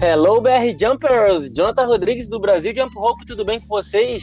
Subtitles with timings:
[0.00, 1.50] Hello, BR Jumpers!
[1.52, 4.22] Jonathan Rodrigues do Brasil Jump Rope, tudo bem com vocês?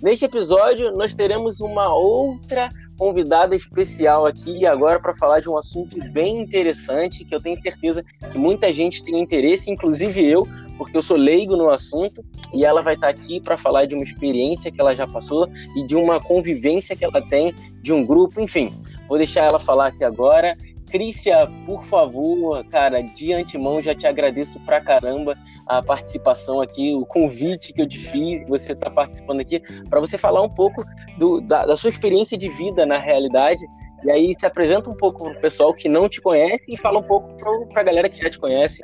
[0.00, 5.98] Neste episódio, nós teremos uma outra convidada especial aqui agora para falar de um assunto
[6.12, 10.46] bem interessante que eu tenho certeza que muita gente tem interesse, inclusive eu,
[10.78, 12.24] porque eu sou leigo no assunto
[12.54, 15.84] e ela vai estar aqui para falar de uma experiência que ela já passou e
[15.84, 17.52] de uma convivência que ela tem
[17.82, 18.72] de um grupo, enfim.
[19.08, 20.56] Vou deixar ela falar aqui agora.
[20.90, 27.04] Crícia, por favor, cara, de antemão já te agradeço pra caramba a participação aqui, o
[27.04, 29.60] convite que eu te fiz, você está participando aqui,
[29.90, 30.84] para você falar um pouco
[31.18, 33.66] do, da, da, sua experiência de vida na realidade.
[34.04, 37.00] E aí se apresenta um pouco para o pessoal que não te conhece e fala
[37.00, 38.80] um pouco para a galera que já te conhece.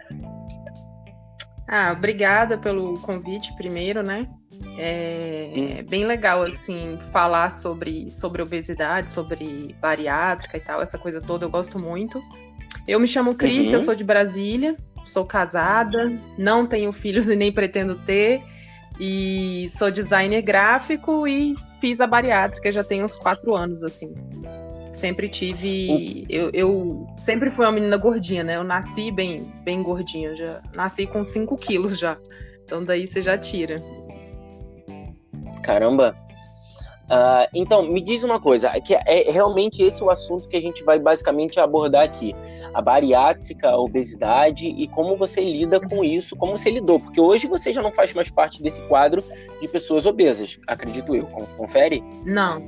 [1.68, 4.28] Ah, obrigada pelo convite primeiro, né?
[4.78, 11.20] É, é, bem legal, assim, falar sobre, sobre obesidade, sobre bariátrica e tal, essa coisa
[11.20, 12.22] toda, eu gosto muito.
[12.86, 13.74] Eu me chamo Cris, uhum.
[13.74, 18.42] eu sou de Brasília, sou casada, não tenho filhos e nem pretendo ter,
[18.98, 24.14] e sou designer gráfico e fiz a bariátrica já tem uns quatro anos, assim.
[24.92, 26.26] Sempre tive.
[26.28, 28.56] Eu, eu, sempre fui uma menina gordinha, né?
[28.56, 32.18] Eu nasci bem, bem gordinha, já nasci com 5 quilos já.
[32.64, 33.82] Então daí você já tira.
[35.62, 36.16] Caramba!
[37.12, 40.82] Uh, então, me diz uma coisa, que é realmente esse o assunto que a gente
[40.82, 42.34] vai basicamente abordar aqui.
[42.72, 47.46] A bariátrica, a obesidade e como você lida com isso, como você lidou, porque hoje
[47.46, 49.22] você já não faz mais parte desse quadro
[49.60, 51.26] de pessoas obesas, acredito eu.
[51.58, 52.02] Confere?
[52.24, 52.64] Não,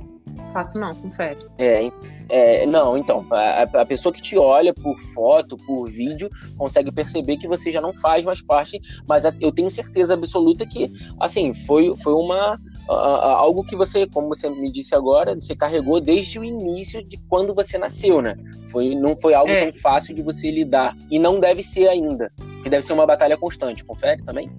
[0.53, 1.39] faço não, confere.
[1.56, 1.91] É,
[2.28, 7.36] é, não, então, a, a, pessoa que te olha por foto, por vídeo, consegue perceber
[7.36, 11.53] que você já não faz mais parte, mas a, eu tenho certeza absoluta que, assim,
[11.53, 16.44] foi, foi uma algo que você, como você me disse agora, você carregou desde o
[16.44, 18.36] início de quando você nasceu, né?
[18.66, 19.64] Foi, não foi algo é.
[19.70, 20.97] tão fácil de você lidar.
[21.11, 22.31] E não deve ser ainda.
[22.62, 23.84] Que deve ser uma batalha constante.
[23.84, 24.50] Confere também?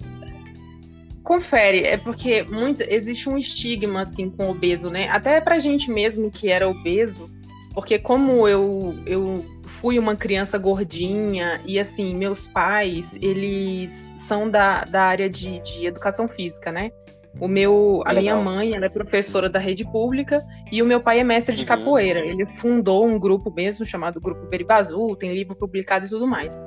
[1.22, 5.08] Confere, é porque muito, existe um estigma assim com obeso, né?
[5.08, 7.28] Até pra gente mesmo que era obeso,
[7.76, 14.82] porque como eu, eu fui uma criança gordinha e assim, meus pais, eles são da,
[14.84, 16.90] da área de, de educação física, né?
[17.38, 18.40] O meu, a Legal.
[18.40, 20.42] minha mãe, ela é professora da rede pública
[20.72, 21.68] e o meu pai é mestre de uhum.
[21.68, 22.20] capoeira.
[22.20, 26.58] Ele fundou um grupo mesmo chamado Grupo Beribazu, tem livro publicado e tudo mais.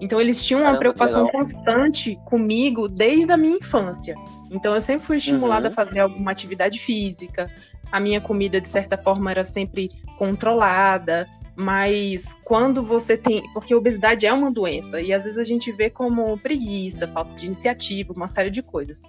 [0.00, 4.14] Então eles tinham Caramba, uma preocupação constante comigo desde a minha infância.
[4.50, 5.72] Então eu sempre fui estimulada uhum.
[5.72, 7.50] a fazer alguma atividade física.
[7.92, 13.76] A minha comida de certa forma era sempre controlada, mas quando você tem, porque a
[13.76, 18.12] obesidade é uma doença e às vezes a gente vê como preguiça, falta de iniciativa,
[18.12, 19.02] uma série de coisas.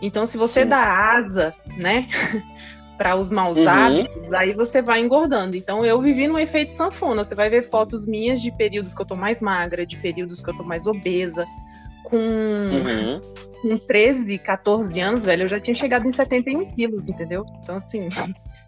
[0.00, 0.68] Então, se você Sim.
[0.68, 2.08] dá asa, né,
[2.98, 3.68] para os maus uhum.
[3.68, 5.56] hábitos, aí você vai engordando.
[5.56, 7.22] Então, eu vivi no efeito sanfona.
[7.22, 10.50] Você vai ver fotos minhas de períodos que eu tô mais magra, de períodos que
[10.50, 11.46] eu tô mais obesa.
[12.02, 13.20] Com, uhum.
[13.62, 17.46] com 13, 14 anos, velho, eu já tinha chegado em 71 quilos, entendeu?
[17.62, 18.08] Então, assim,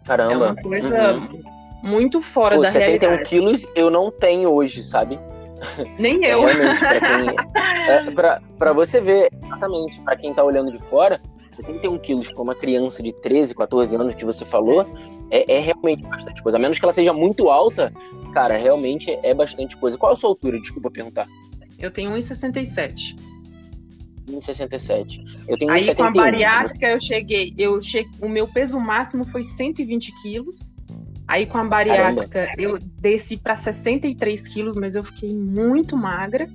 [0.05, 0.33] Caramba.
[0.33, 1.41] é uma coisa uhum.
[1.83, 3.29] muito fora Pô, da 71 realidade.
[3.29, 5.19] 71 quilos eu não tenho hoje, sabe?
[5.99, 6.45] Nem eu.
[6.45, 7.35] Realmente, pra, quem,
[7.89, 11.19] é, pra, pra você ver, exatamente, para quem tá olhando de fora,
[11.51, 14.85] 71 quilos para uma criança de 13, 14 anos que você falou,
[15.29, 16.57] é, é, realmente bastante coisa.
[16.57, 17.93] A menos que ela seja muito alta,
[18.33, 19.97] cara, realmente é bastante coisa.
[19.97, 20.59] Qual é a sua altura?
[20.59, 21.27] Desculpa perguntar.
[21.77, 23.15] Eu tenho 1,67.
[24.29, 25.43] 1,67.
[25.47, 29.25] Eu tenho Aí 1, com a bariátrica eu cheguei, eu cheguei, o meu peso máximo
[29.25, 30.73] foi 120 quilos.
[31.27, 32.61] Aí com a bariátrica Caramba.
[32.61, 36.47] eu desci para 63 quilos, mas eu fiquei muito magra.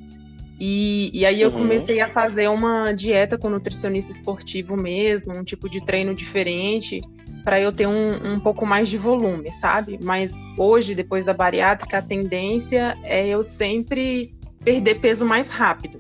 [0.59, 1.59] E, e aí eu uhum.
[1.59, 7.01] comecei a fazer uma dieta com nutricionista esportivo mesmo, um tipo de treino diferente,
[7.45, 9.99] para eu ter um, um pouco mais de volume, sabe?
[10.03, 14.35] Mas hoje, depois da bariátrica, a tendência é eu sempre
[14.65, 15.99] perder peso mais rápido.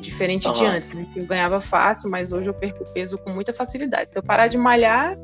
[0.00, 0.54] Diferente uhum.
[0.54, 1.06] de antes, né?
[1.14, 4.12] Eu ganhava fácil, mas hoje eu perco peso com muita facilidade.
[4.12, 5.16] Se eu parar de malhar,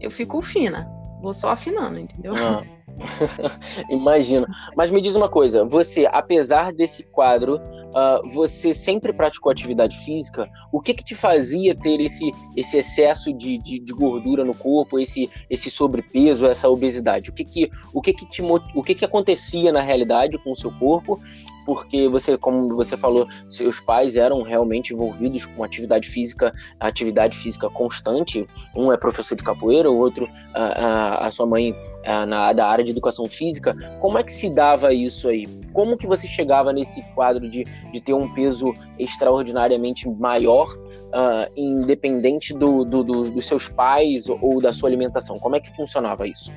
[0.00, 0.88] eu fico fina
[1.22, 2.34] vou só afinando, entendeu?
[2.36, 2.62] Ah.
[3.90, 4.46] Imagino.
[4.76, 10.48] Mas me diz uma coisa, você, apesar desse quadro, uh, você sempre praticou atividade física?
[10.72, 14.98] O que que te fazia ter esse, esse excesso de, de, de, gordura no corpo,
[14.98, 17.30] esse, esse sobrepeso, essa obesidade?
[17.30, 20.56] O que que, o que, que, te, o que que acontecia na realidade com o
[20.56, 21.20] seu corpo
[21.64, 27.70] porque você, como você falou, seus pais eram realmente envolvidos com atividade física, atividade física
[27.70, 28.46] constante.
[28.76, 31.74] Um é professor de capoeira, o outro a, a, a sua mãe
[32.04, 33.74] a, na da área de educação física.
[34.00, 35.46] Como é que se dava isso aí?
[35.72, 42.52] Como que você chegava nesse quadro de, de ter um peso extraordinariamente maior, uh, independente
[42.52, 45.38] do, do, do, dos seus pais ou da sua alimentação?
[45.38, 46.52] Como é que funcionava isso?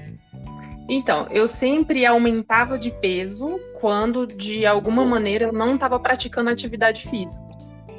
[0.88, 7.08] Então, eu sempre aumentava de peso quando, de alguma maneira, eu não estava praticando atividade
[7.08, 7.55] física.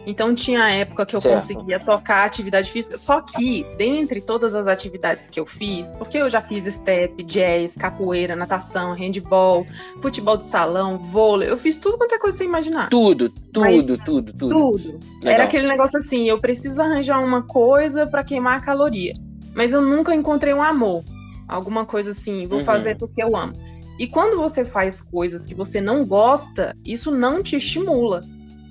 [0.06, 1.34] Então tinha época que eu certo.
[1.34, 6.30] conseguia tocar atividade física, só que dentre todas as atividades que eu fiz, porque eu
[6.30, 9.66] já fiz step, jazz, capoeira, natação, handball,
[10.00, 12.88] futebol de salão, vôlei, eu fiz tudo quanto é coisa você imaginar.
[12.88, 14.48] Tudo, tudo, Mas, tudo, tudo.
[14.48, 15.00] Tudo.
[15.24, 19.14] Era aquele negócio assim, eu preciso arranjar uma coisa para queimar a caloria.
[19.54, 21.02] Mas eu nunca encontrei um amor.
[21.48, 22.64] Alguma coisa assim, vou uhum.
[22.64, 23.54] fazer porque eu amo.
[23.98, 28.22] E quando você faz coisas que você não gosta, isso não te estimula.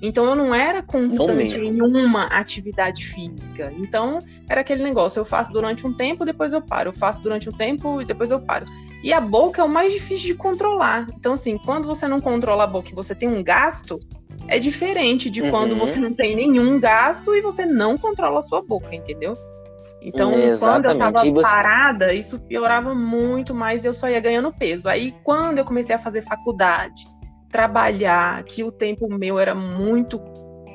[0.02, 3.72] Então eu não era constante em uma atividade física.
[3.76, 6.90] Então era aquele negócio, eu faço durante um tempo, depois eu paro.
[6.90, 8.66] Eu faço durante um tempo e depois eu paro.
[9.02, 11.06] E a boca é o mais difícil de controlar.
[11.16, 13.98] Então assim, quando você não controla a boca e você tem um gasto,
[14.48, 15.50] é diferente de uhum.
[15.50, 19.32] quando você não tem nenhum gasto e você não controla a sua boca, entendeu?
[20.06, 20.58] Então, Exatamente.
[20.60, 21.42] quando eu tava você...
[21.42, 24.88] parada, isso piorava muito mais e eu só ia ganhando peso.
[24.88, 27.08] Aí, quando eu comecei a fazer faculdade,
[27.56, 30.20] trabalhar, que o tempo meu era muito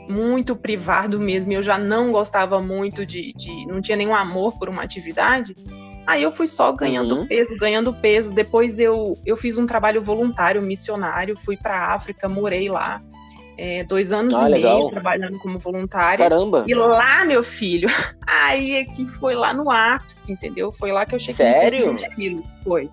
[0.10, 4.68] muito privado mesmo, eu já não gostava muito de, de não tinha nenhum amor por
[4.68, 5.56] uma atividade.
[6.08, 7.28] Aí eu fui só ganhando uhum.
[7.28, 8.34] peso, ganhando peso.
[8.34, 13.00] Depois eu, eu fiz um trabalho voluntário, missionário, fui para África, morei lá.
[13.58, 14.80] É, dois anos ah, e legal.
[14.80, 16.28] meio trabalhando como voluntária.
[16.28, 16.66] Caramba!
[16.68, 17.88] E lá, meu filho,
[18.28, 20.72] aí é que foi lá no ápice, entendeu?
[20.72, 21.92] Foi lá que eu cheguei Sério?
[21.92, 22.90] 20 quilos, foi.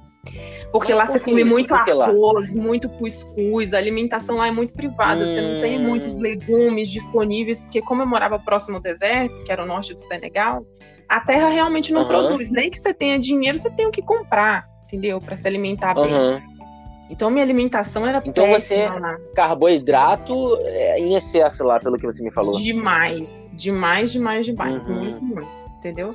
[0.70, 1.50] Porque Mas lá por você come isso?
[1.50, 2.62] muito arroz, lá?
[2.62, 5.26] muito cuscuz, a alimentação lá é muito privada, hum...
[5.26, 6.22] você não tem muitos hum.
[6.22, 10.66] legumes disponíveis, porque como eu morava próximo ao deserto, que era o norte do Senegal,
[11.08, 12.08] a terra realmente não uhum.
[12.08, 15.19] produz, nem que você tenha dinheiro, você tem o que comprar, entendeu?
[15.20, 16.12] Para se alimentar bem.
[16.12, 16.58] Uhum.
[17.10, 19.16] Então minha alimentação era então péssima você, lá.
[19.34, 22.58] Carboidrato é, em excesso lá, pelo que você me falou.
[22.58, 24.96] Demais, demais, demais, demais, uhum.
[24.96, 25.48] muito, muito,
[25.78, 26.14] entendeu?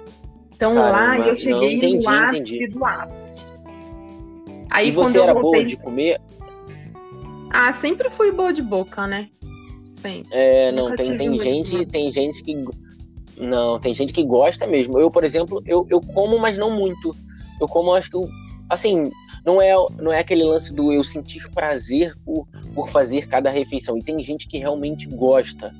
[0.55, 2.67] Então Caramba, lá eu cheguei entendi, no ápice entendi.
[2.67, 3.52] do ápice.
[4.73, 5.51] Aí, e você era voltei...
[5.51, 6.19] boa de comer?
[7.51, 9.29] Ah, sempre fui boa de boca, né?
[9.83, 10.33] Sempre.
[10.33, 12.65] É, não, tem, tem gente, tem gente que.
[13.37, 14.99] Não, tem gente que gosta mesmo.
[14.99, 17.15] Eu, por exemplo, eu, eu como, mas não muito.
[17.61, 18.15] Eu como, acho que.
[18.15, 18.27] Eu,
[18.67, 19.11] assim,
[19.45, 23.95] não é, não é aquele lance do eu sentir prazer por, por fazer cada refeição.
[23.95, 25.71] E tem gente que realmente gosta.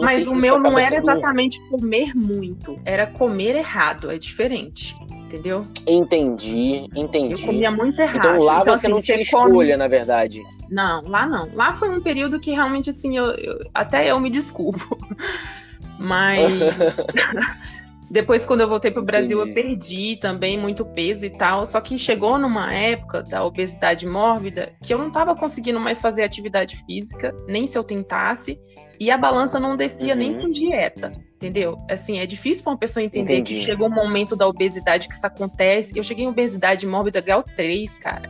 [0.00, 4.94] Mas o meu não era exatamente comer muito, era comer errado, é diferente
[5.28, 5.66] entendeu?
[5.86, 7.42] Entendi, entendi.
[7.42, 8.18] Eu comia muito errado.
[8.18, 9.76] Então lá então, você assim, não tinha escolha, come...
[9.76, 10.42] na verdade.
[10.70, 11.48] Não, lá não.
[11.54, 14.98] Lá foi um período que realmente, assim, eu, eu até eu me desculpo.
[16.00, 16.52] Mas
[18.10, 19.50] depois, quando eu voltei para o Brasil, Entendi.
[19.50, 21.66] eu perdi também muito peso e tal.
[21.66, 26.22] Só que chegou numa época da obesidade mórbida que eu não estava conseguindo mais fazer
[26.22, 28.58] atividade física, nem se eu tentasse,
[28.98, 30.18] e a balança não descia uhum.
[30.18, 31.12] nem com dieta.
[31.36, 31.76] Entendeu?
[31.88, 33.54] Assim, é difícil para uma pessoa entender Entendi.
[33.54, 35.96] que chegou um momento da obesidade que isso acontece.
[35.96, 38.28] Eu cheguei em obesidade mórbida grau 3, cara.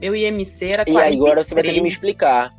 [0.00, 0.94] Meu IMC era 43.
[0.94, 2.54] E agora você vai ter que me explicar.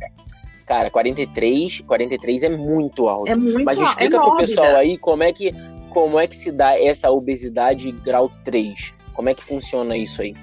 [0.65, 3.31] Cara, 43, 43 é muito alto.
[3.31, 5.53] É muito Mas explica é pro pessoal aí como é que
[5.95, 8.93] como é que se dá essa obesidade grau 3?
[9.13, 10.35] Como é que funciona isso aí?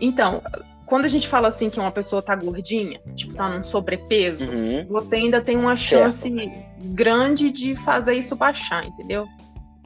[0.00, 0.42] Então,
[0.84, 4.84] quando a gente fala assim que uma pessoa tá gordinha, tipo, tá num sobrepeso, uhum.
[4.88, 6.52] você ainda tem uma chance certo.
[6.96, 9.28] grande de fazer isso baixar, entendeu?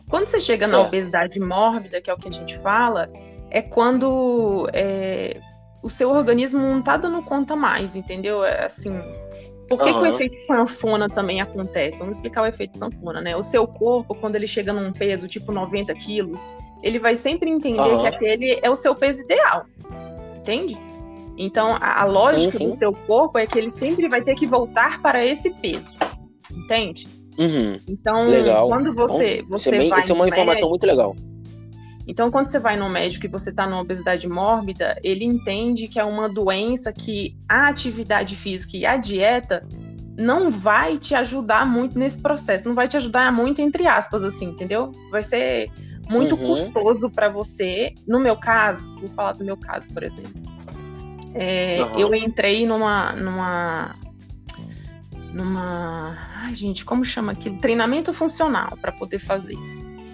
[0.08, 0.80] Quando você chega certo.
[0.80, 3.06] na obesidade mórbida, que é o que a gente fala,
[3.50, 5.38] é quando é,
[5.82, 8.42] o seu organismo não tá dando conta mais, entendeu?
[8.46, 8.98] É assim.
[9.68, 10.02] Por que, uhum.
[10.02, 11.98] que o efeito sanfona também acontece?
[11.98, 13.36] Vamos explicar o efeito sanfona, né?
[13.36, 17.80] O seu corpo, quando ele chega num peso tipo 90 quilos, ele vai sempre entender
[17.80, 17.98] uhum.
[17.98, 19.64] que aquele é o seu peso ideal.
[20.36, 20.76] Entende?
[21.38, 22.68] Então, a, a lógica sim, sim.
[22.68, 25.96] do seu corpo é que ele sempre vai ter que voltar para esse peso.
[26.50, 27.08] Entende?
[27.38, 27.78] Uhum.
[27.88, 28.68] Então, legal.
[28.68, 30.00] quando você, você isso é, bem, vai.
[30.00, 31.16] Isso é uma informação médico, muito legal.
[32.06, 36.00] Então, quando você vai no médico e você está numa obesidade mórbida, ele entende que
[36.00, 39.66] é uma doença que a atividade física e a dieta
[40.16, 44.46] não vai te ajudar muito nesse processo, não vai te ajudar muito entre aspas assim,
[44.46, 44.92] entendeu?
[45.10, 45.70] Vai ser
[46.08, 46.48] muito uhum.
[46.48, 47.94] custoso para você.
[48.06, 50.42] No meu caso, vou falar do meu caso, por exemplo.
[51.34, 51.98] É, uhum.
[51.98, 53.94] Eu entrei numa, numa,
[55.32, 57.56] numa, ai gente, como chama aquilo?
[57.58, 59.56] Treinamento funcional para poder fazer.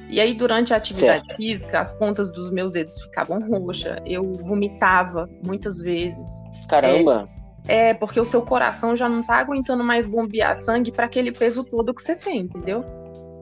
[0.09, 1.37] E aí durante a atividade certo.
[1.37, 6.43] física, as pontas dos meus dedos ficavam roxas, eu vomitava muitas vezes.
[6.69, 7.29] Caramba.
[7.67, 11.31] É, é porque o seu coração já não tá aguentando mais bombear sangue para aquele
[11.31, 12.85] peso todo que você tem, entendeu?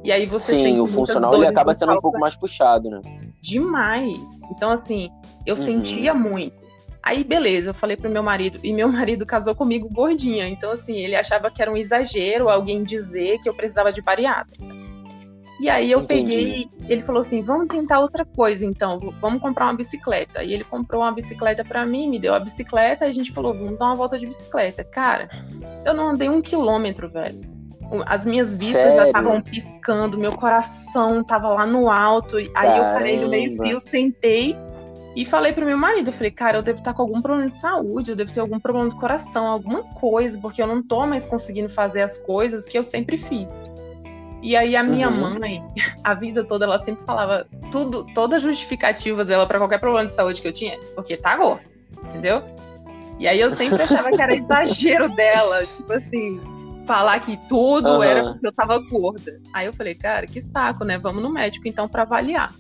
[0.03, 3.01] E aí você Sim, o funcional ele acaba sendo um pouco mais puxado, né?
[3.41, 4.41] Demais.
[4.51, 5.09] Então assim,
[5.45, 5.61] eu uhum.
[5.61, 6.67] sentia muito.
[7.07, 10.49] Aí, beleza, eu falei pro meu marido, e meu marido casou comigo gordinha.
[10.49, 14.65] Então, assim, ele achava que era um exagero alguém dizer que eu precisava de bariátrica.
[15.59, 16.33] E aí eu Entendi.
[16.37, 20.43] peguei, ele falou assim: vamos tentar outra coisa, então, vamos comprar uma bicicleta.
[20.43, 23.55] E ele comprou uma bicicleta para mim, me deu a bicicleta, e a gente falou:
[23.55, 24.85] vamos dar uma volta de bicicleta.
[24.85, 25.29] Cara,
[25.85, 27.57] eu não andei um quilômetro, velho.
[28.05, 28.97] As minhas vistas Sério?
[28.97, 32.37] já estavam piscando, meu coração tava lá no alto.
[32.37, 32.79] Aí Caramba.
[32.79, 34.57] eu parei no meio-fio, sentei
[35.17, 37.55] e falei pro meu marido, eu falei, cara, eu devo estar com algum problema de
[37.55, 41.27] saúde, eu devo ter algum problema de coração, alguma coisa, porque eu não tô mais
[41.27, 43.65] conseguindo fazer as coisas que eu sempre fiz.
[44.43, 45.39] E aí a minha uhum.
[45.39, 45.65] mãe,
[46.05, 50.15] a vida toda, ela sempre falava tudo, toda a justificativa dela para qualquer problema de
[50.15, 51.65] saúde que eu tinha, porque tá gorda,
[52.05, 52.43] entendeu?
[53.19, 56.41] E aí eu sempre achava que era exagero dela, tipo assim,
[56.87, 58.03] falar que tudo uhum.
[58.03, 59.41] era porque eu tava gorda.
[59.53, 60.99] Aí eu falei, cara, que saco, né?
[60.99, 62.55] Vamos no médico então para avaliar.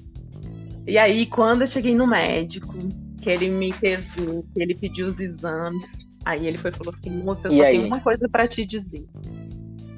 [0.86, 2.74] E aí, quando eu cheguei no médico,
[3.20, 7.48] que ele me pesou, que ele pediu os exames, aí ele foi falou assim: moça,
[7.48, 7.76] eu e só aí?
[7.76, 9.04] tenho uma coisa para te dizer.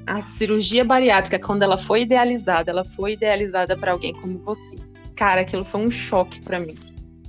[0.09, 4.75] A cirurgia bariátrica, quando ela foi idealizada, ela foi idealizada para alguém como você.
[5.15, 6.75] Cara, aquilo foi um choque para mim,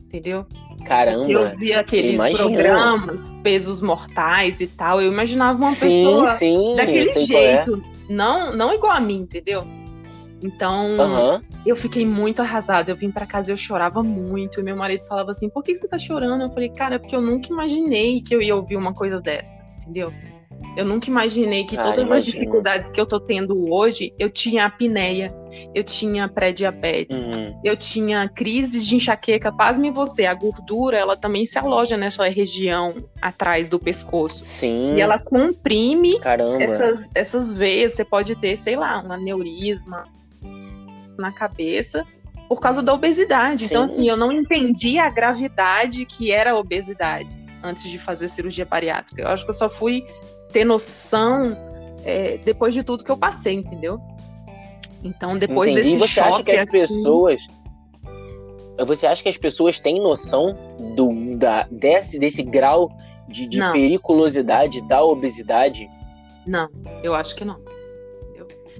[0.04, 0.46] entendeu?
[0.86, 1.30] Caramba.
[1.30, 5.02] Eu via aqueles programas, pesos mortais e tal.
[5.02, 7.20] Eu imaginava uma sim, pessoa sim, daquele é.
[7.20, 7.84] jeito.
[8.08, 8.12] É.
[8.12, 9.66] Não, não igual a mim, entendeu?
[10.42, 11.40] Então, uhum.
[11.66, 12.90] eu fiquei muito arrasada.
[12.90, 14.58] Eu vim para casa e eu chorava muito.
[14.58, 16.44] E meu marido falava assim: por que você tá chorando?
[16.44, 20.10] Eu falei, cara, porque eu nunca imaginei que eu ia ouvir uma coisa dessa, entendeu?
[20.76, 25.34] Eu nunca imaginei que todas as dificuldades que eu tô tendo hoje, eu tinha apneia,
[25.74, 27.60] eu tinha pré-diabetes, uhum.
[27.64, 29.50] eu tinha crises de enxaqueca.
[29.50, 34.44] Pasme você, a gordura, ela também se aloja nessa região atrás do pescoço.
[34.44, 34.94] Sim.
[34.94, 36.18] E ela comprime
[36.60, 37.92] essas, essas veias.
[37.92, 40.04] Você pode ter, sei lá, um aneurisma,
[41.18, 42.06] na cabeça
[42.48, 43.66] por causa da obesidade.
[43.66, 43.94] Então, Sim.
[43.94, 48.64] Então, assim, eu não entendi a gravidade que era a obesidade antes de fazer cirurgia
[48.64, 49.22] bariátrica.
[49.22, 50.04] Eu acho que eu só fui
[50.52, 51.56] ter noção
[52.04, 54.00] é, depois de tudo que eu passei, entendeu?
[55.02, 55.96] Então, depois Entendi.
[55.96, 56.28] desse você choque...
[56.28, 56.78] Acha que as assim...
[56.78, 57.42] pessoas...
[58.86, 60.56] Você acha que as pessoas têm noção
[60.96, 62.90] do, da, desse, desse grau
[63.28, 65.88] de, de periculosidade da obesidade?
[66.46, 66.68] Não,
[67.02, 67.60] eu acho que não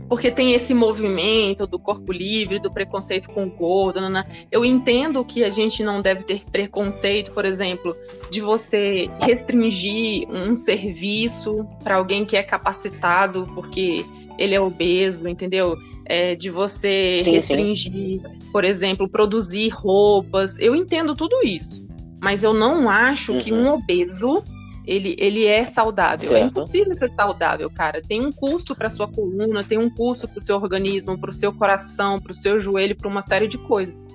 [0.09, 4.01] porque tem esse movimento do corpo livre, do preconceito com o gordo.
[4.09, 4.25] Né?
[4.51, 7.97] Eu entendo que a gente não deve ter preconceito, por exemplo,
[8.31, 14.05] de você restringir um serviço para alguém que é capacitado porque
[14.39, 15.77] ele é obeso, entendeu?
[16.07, 18.23] É, de você sim, restringir, sim.
[18.51, 20.59] por exemplo, produzir roupas.
[20.59, 21.87] Eu entendo tudo isso.
[22.21, 23.39] Mas eu não acho uhum.
[23.39, 24.43] que um obeso
[24.91, 26.27] ele, ele é saudável.
[26.27, 26.43] É certo.
[26.43, 28.03] É impossível ser saudável, cara.
[28.03, 31.33] Tem um custo para sua coluna, tem um custo para o seu organismo, para o
[31.33, 34.13] seu coração, para o seu joelho, para uma série de coisas.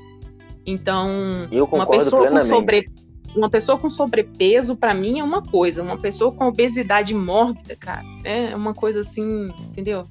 [0.65, 2.49] Então, uma pessoa plenamente.
[2.49, 2.85] com sobre
[3.33, 8.03] uma pessoa com sobrepeso para mim é uma coisa, uma pessoa com obesidade mórbida, cara,
[8.23, 10.05] é uma coisa assim, entendeu?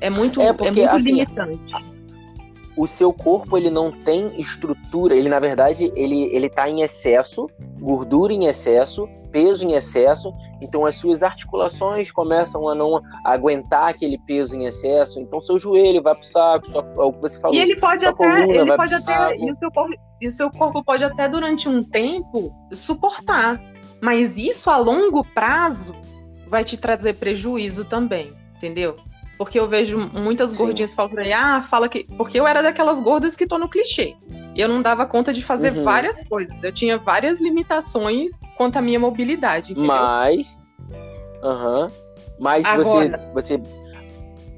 [0.00, 1.74] É muito, é, porque, é muito assim, limitante.
[2.78, 7.48] O seu corpo ele não tem estrutura, ele na verdade ele ele tá em excesso,
[7.80, 14.18] gordura em excesso peso em excesso, então as suas articulações começam a não aguentar aquele
[14.18, 17.56] peso em excesso, então seu joelho vai pro saco, sua, é o que você falou.
[17.56, 20.84] E ele pode até, ele pode até e o, seu corpo, e o seu corpo
[20.84, 23.60] pode até durante um tempo suportar,
[24.00, 25.94] mas isso a longo prazo
[26.46, 28.96] vai te trazer prejuízo também, entendeu?
[29.38, 30.64] Porque eu vejo muitas Sim.
[30.64, 32.04] gordinhas falando pra mim, ah, fala que.
[32.16, 34.16] Porque eu era daquelas gordas que tô no clichê.
[34.56, 35.84] Eu não dava conta de fazer uhum.
[35.84, 36.60] várias coisas.
[36.62, 39.72] Eu tinha várias limitações quanto à minha mobilidade.
[39.72, 39.86] Entendeu?
[39.86, 40.60] Mas.
[41.42, 41.84] Aham.
[41.84, 41.90] Uhum,
[42.40, 43.56] mas Agora, você.
[43.58, 43.62] Você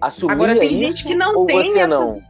[0.01, 1.91] assumia Agora tem isso, gente que não tem você essas...
[1.91, 2.21] não?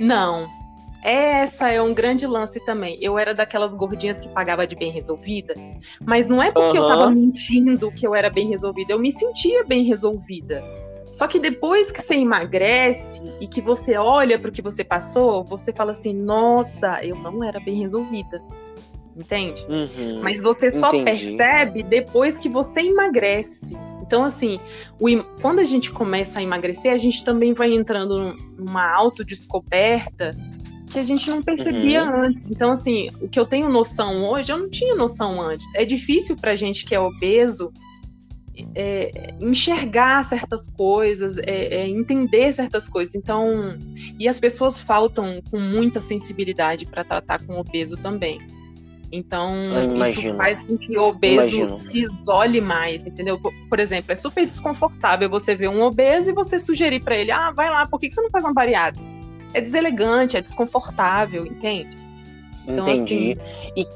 [0.00, 0.58] Não.
[1.02, 2.98] Essa é um grande lance também.
[3.00, 5.54] Eu era daquelas gordinhas que pagava de bem resolvida,
[6.04, 6.84] mas não é porque uhum.
[6.84, 10.64] eu tava mentindo que eu era bem resolvida, eu me sentia bem resolvida.
[11.12, 15.44] Só que depois que você emagrece e que você olha para o que você passou,
[15.44, 18.42] você fala assim: nossa, eu não era bem resolvida.
[19.16, 19.66] Entende?
[19.68, 21.04] Uhum, Mas você só entendi.
[21.04, 23.76] percebe depois que você emagrece.
[24.00, 24.60] Então, assim,
[24.98, 25.08] o,
[25.42, 30.36] quando a gente começa a emagrecer, a gente também vai entrando numa autodescoberta
[30.88, 32.22] que a gente não percebia uhum.
[32.22, 32.48] antes.
[32.48, 35.66] Então, assim, o que eu tenho noção hoje, eu não tinha noção antes.
[35.74, 37.72] É difícil pra gente que é obeso
[38.74, 43.14] é, enxergar certas coisas, é, é, entender certas coisas.
[43.14, 43.76] Então,
[44.18, 48.40] e as pessoas faltam com muita sensibilidade para tratar com obeso também.
[49.10, 49.54] Então,
[50.04, 51.76] isso faz com que o obeso Imagino.
[51.76, 53.38] se isole mais, entendeu?
[53.40, 57.30] Por, por, exemplo, é super desconfortável você ver um obeso e você sugerir para ele:
[57.30, 59.06] ah, vai lá, por que, que você não faz uma bariátrica?
[59.54, 61.96] É deselegante, é desconfortável, entende?
[62.66, 63.38] Então, Entendi.
[63.40, 63.86] Assim, e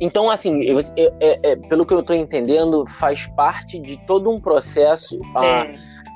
[0.00, 4.30] então, assim, eu, eu, é, é, pelo que eu estou entendendo, faz parte de todo
[4.30, 5.66] um processo a,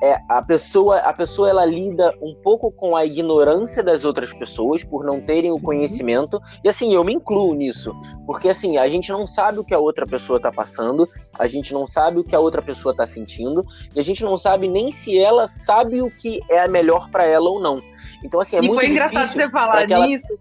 [0.01, 4.83] é, a pessoa, a pessoa ela lida um pouco com a ignorância das outras pessoas
[4.83, 5.57] por não terem Sim.
[5.57, 6.39] o conhecimento.
[6.63, 9.79] E assim, eu me incluo nisso, porque assim, a gente não sabe o que a
[9.79, 11.07] outra pessoa tá passando,
[11.39, 13.65] a gente não sabe o que a outra pessoa tá sentindo,
[13.95, 17.49] e a gente não sabe nem se ela sabe o que é melhor para ela
[17.49, 17.81] ou não.
[18.23, 20.37] Então assim, é e muito foi engraçado você falar nisso,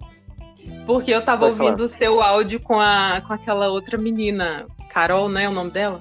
[0.86, 5.28] porque eu tava Pode ouvindo o seu áudio com a com aquela outra menina, Carol,
[5.28, 6.00] né, o nome dela?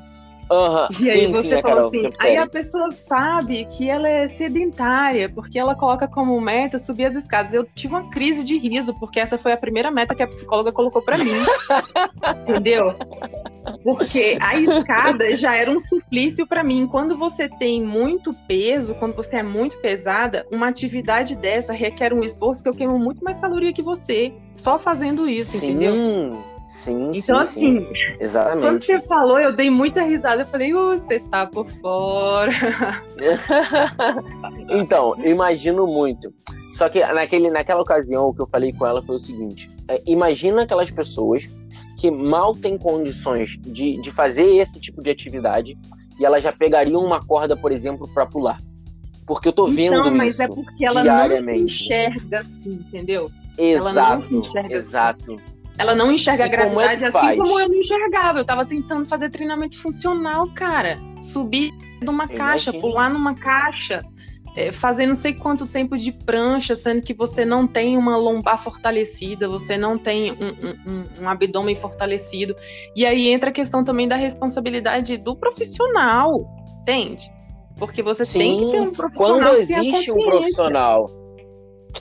[0.51, 4.07] Uhum, e aí sim, você sim, falou Carol, assim, aí a pessoa sabe que ela
[4.07, 7.53] é sedentária, porque ela coloca como meta subir as escadas.
[7.53, 10.71] Eu tive uma crise de riso, porque essa foi a primeira meta que a psicóloga
[10.71, 11.31] colocou para mim.
[12.47, 12.95] Entendeu?
[13.83, 16.87] Porque a escada já era um suplício para mim.
[16.87, 22.23] Quando você tem muito peso, quando você é muito pesada, uma atividade dessa requer um
[22.23, 25.71] esforço que eu queimo muito mais caloria que você, só fazendo isso, sim.
[25.71, 25.93] entendeu?
[26.65, 28.17] Sim, então, sim, assim, sim.
[28.19, 28.65] exatamente.
[28.65, 30.41] Quando você falou, eu dei muita risada.
[30.41, 32.51] Eu falei, você tá por fora.
[34.69, 36.33] então, imagino muito.
[36.73, 40.01] Só que naquele, naquela ocasião, o que eu falei com ela foi o seguinte: é,
[40.05, 41.47] imagina aquelas pessoas
[41.95, 45.77] que mal têm condições de, de fazer esse tipo de atividade
[46.19, 48.59] e elas já pegariam uma corda, por exemplo, para pular.
[49.25, 53.31] Porque eu tô vendo então, mas é porque ela não se enxerga assim, entendeu?
[53.57, 55.33] Exato, exato.
[55.33, 55.55] Assim.
[55.77, 57.37] Ela não enxerga e a é gravidade é assim faz?
[57.37, 58.39] como eu não enxergava.
[58.39, 60.99] Eu tava tentando fazer treinamento funcional, cara.
[61.21, 64.05] Subir de uma caixa, pular numa caixa,
[64.55, 68.57] é, fazer não sei quanto tempo de prancha, sendo que você não tem uma lombar
[68.57, 72.55] fortalecida, você não tem um, um, um abdômen fortalecido.
[72.95, 76.47] E aí entra a questão também da responsabilidade do profissional,
[76.81, 77.29] entende?
[77.77, 79.41] Porque você Sim, tem que ter um profissional.
[79.41, 81.24] Quando existe um profissional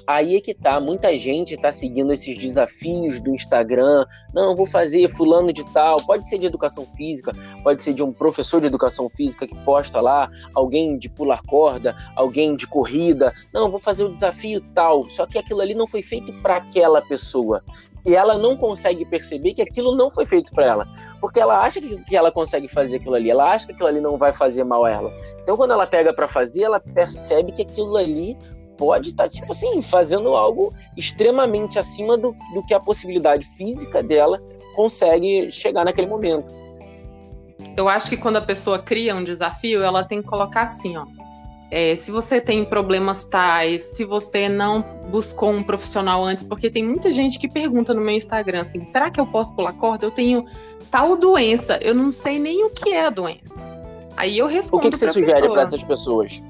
[0.07, 4.05] Aí é que tá, muita gente tá seguindo esses desafios do Instagram.
[4.35, 5.97] Não, vou fazer fulano de tal.
[6.07, 7.33] Pode ser de educação física,
[7.63, 11.97] pode ser de um professor de educação física que posta lá, alguém de pular corda,
[12.17, 13.33] alguém de corrida.
[13.53, 15.09] Não, vou fazer o desafio tal.
[15.09, 17.63] Só que aquilo ali não foi feito para aquela pessoa.
[18.07, 20.89] E ela não consegue perceber que aquilo não foi feito para ela.
[21.21, 24.19] Porque ela acha que ela consegue fazer aquilo ali, ela acha que aquilo ali não
[24.19, 25.13] vai fazer mal a ela.
[25.43, 28.37] Então, quando ela pega para fazer, ela percebe que aquilo ali
[28.77, 34.03] pode estar, tá, tipo assim, fazendo algo extremamente acima do, do que a possibilidade física
[34.03, 34.41] dela
[34.75, 36.51] consegue chegar naquele momento.
[37.77, 41.07] Eu acho que quando a pessoa cria um desafio, ela tem que colocar assim, ó.
[41.71, 46.85] É, se você tem problemas tais, se você não buscou um profissional antes, porque tem
[46.85, 50.07] muita gente que pergunta no meu Instagram assim: será que eu posso pular corda?
[50.07, 50.45] Eu tenho
[50.91, 53.67] tal doença, eu não sei nem o que é a doença.
[54.17, 54.87] Aí eu respondo.
[54.87, 56.41] O que, que você sugere para essas pessoas?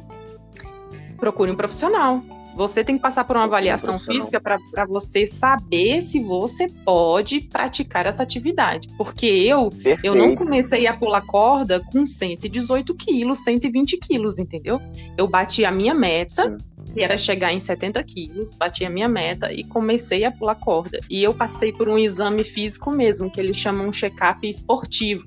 [1.17, 2.23] Procure um profissional.
[2.55, 8.07] Você tem que passar por uma avaliação física para você saber se você pode praticar
[8.07, 8.89] essa atividade.
[8.97, 9.73] Porque eu,
[10.05, 14.81] eu não comecei a pular corda com 118 quilos, 120 quilos, entendeu?
[15.19, 16.93] Eu bati a minha meta, Sim.
[16.95, 21.01] que era chegar em 70 quilos, bati a minha meta e comecei a pular corda.
[21.11, 25.25] E eu passei por um exame físico mesmo, que eles chamam um check-up esportivo.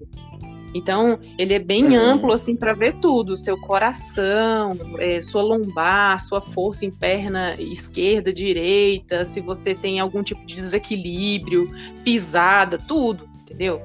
[0.74, 1.96] Então, ele é bem uhum.
[1.96, 8.34] amplo, assim, para ver tudo: seu coração, é, sua lombar, sua força em perna esquerda,
[8.34, 11.70] direita, se você tem algum tipo de desequilíbrio,
[12.04, 13.82] pisada, tudo, entendeu?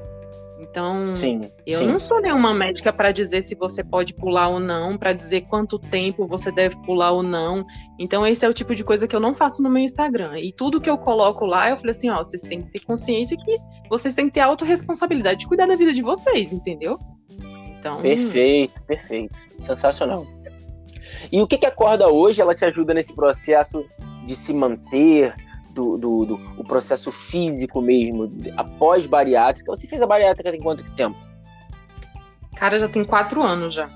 [0.72, 1.87] Então, sim, eu sim.
[1.87, 5.78] não sou nenhuma médica para dizer se você pode pular ou não, para dizer quanto
[5.78, 7.66] tempo você deve pular ou não.
[7.98, 10.38] Então, esse é o tipo de coisa que eu não faço no meu Instagram.
[10.38, 13.37] E tudo que eu coloco lá, eu falei assim: ó, vocês têm que ter consciência
[13.37, 13.58] que
[13.90, 16.98] vocês têm que ter autorresponsabilidade de cuidar da vida de vocês, entendeu?
[17.78, 18.00] Então...
[18.00, 19.37] Perfeito, perfeito.
[19.58, 20.26] Sensacional.
[21.30, 23.85] E o que, que a corda hoje ela te ajuda nesse processo
[24.24, 25.35] de se manter,
[25.72, 29.70] do, do, do o processo físico mesmo, após bariátrica.
[29.70, 31.18] Você fez a bariátrica tem quanto tempo?
[32.56, 33.90] Cara, já tem quatro anos já.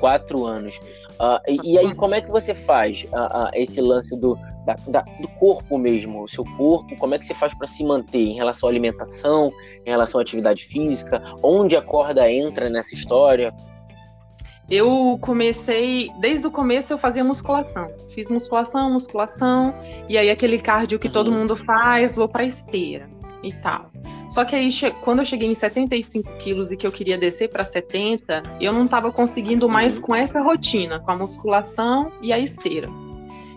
[0.00, 0.80] Quatro anos.
[1.14, 4.36] Uh, e, e, aí, como é que você faz uh, uh, esse lance do,
[4.66, 6.22] da, da, do corpo mesmo?
[6.22, 9.52] O seu corpo, como é que você faz para se manter em relação à alimentação,
[9.86, 11.22] em relação à atividade física?
[11.42, 13.54] Onde a corda entra nessa história?
[14.70, 17.90] Eu comecei, desde o começo eu fazia musculação.
[18.10, 19.74] Fiz musculação, musculação,
[20.08, 21.12] e aí aquele cardio que uhum.
[21.12, 23.08] todo mundo faz, vou pra esteira
[23.42, 23.90] e tal.
[24.30, 24.70] Só que aí,
[25.02, 28.84] quando eu cheguei em 75 quilos e que eu queria descer para 70, eu não
[28.84, 30.02] estava conseguindo mais uhum.
[30.04, 32.88] com essa rotina, com a musculação e a esteira.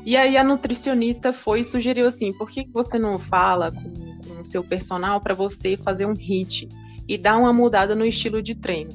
[0.06, 4.42] E aí a nutricionista foi e sugeriu assim: por que você não fala com, com
[4.42, 6.68] o seu personal para você fazer um HIT
[7.08, 8.92] e dar uma mudada no estilo de treino?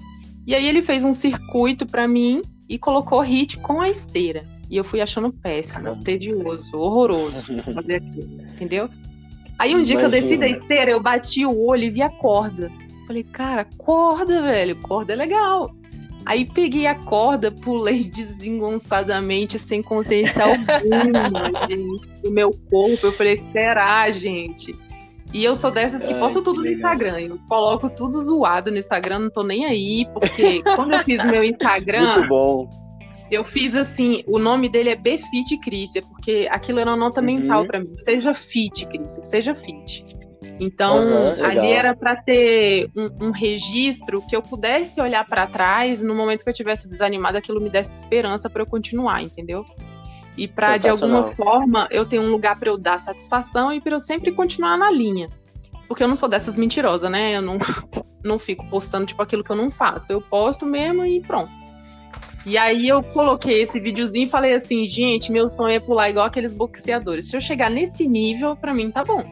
[0.47, 4.45] E aí ele fez um circuito para mim e colocou hit com a esteira.
[4.71, 6.05] E eu fui achando péssimo, Caramba.
[6.05, 8.89] tedioso, horroroso fazer aquilo, entendeu?
[9.59, 9.85] Aí um Imagina.
[9.85, 12.73] dia que eu desci da esteira, eu bati o olho e vi a corda.
[13.07, 15.75] Falei, cara, corda, velho, corda é legal.
[16.25, 23.07] Aí peguei a corda, pulei desengonçadamente, sem consciência alguma, gente, do meu corpo.
[23.07, 24.75] Eu falei, será, gente?
[25.33, 27.19] E eu sou dessas que Ai, posto tudo no Instagram.
[27.21, 31.43] Eu coloco tudo zoado no Instagram, não tô nem aí, porque quando eu fiz meu
[31.43, 32.15] Instagram.
[32.15, 32.69] Muito bom.
[33.31, 37.27] Eu fiz assim, o nome dele é Befit Crícia, porque aquilo era uma nota uhum.
[37.27, 37.93] mental para mim.
[37.97, 40.05] Seja fit, Crícia, seja fit.
[40.61, 46.03] Então, uhum, ali era para ter um, um, registro que eu pudesse olhar para trás
[46.03, 49.65] no momento que eu tivesse desanimado, aquilo me desse esperança para eu continuar, entendeu?
[50.37, 53.95] E para de alguma forma eu ter um lugar para eu dar satisfação e para
[53.95, 55.29] eu sempre continuar na linha.
[55.87, 57.37] Porque eu não sou dessas mentirosas, né?
[57.37, 57.59] Eu não,
[58.25, 60.13] não fico postando tipo aquilo que eu não faço.
[60.13, 61.51] Eu posto mesmo e pronto.
[62.45, 66.27] E aí eu coloquei esse videozinho e falei assim, gente, meu sonho é pular igual
[66.27, 67.29] aqueles boxeadores.
[67.29, 69.25] Se eu chegar nesse nível, para mim tá bom.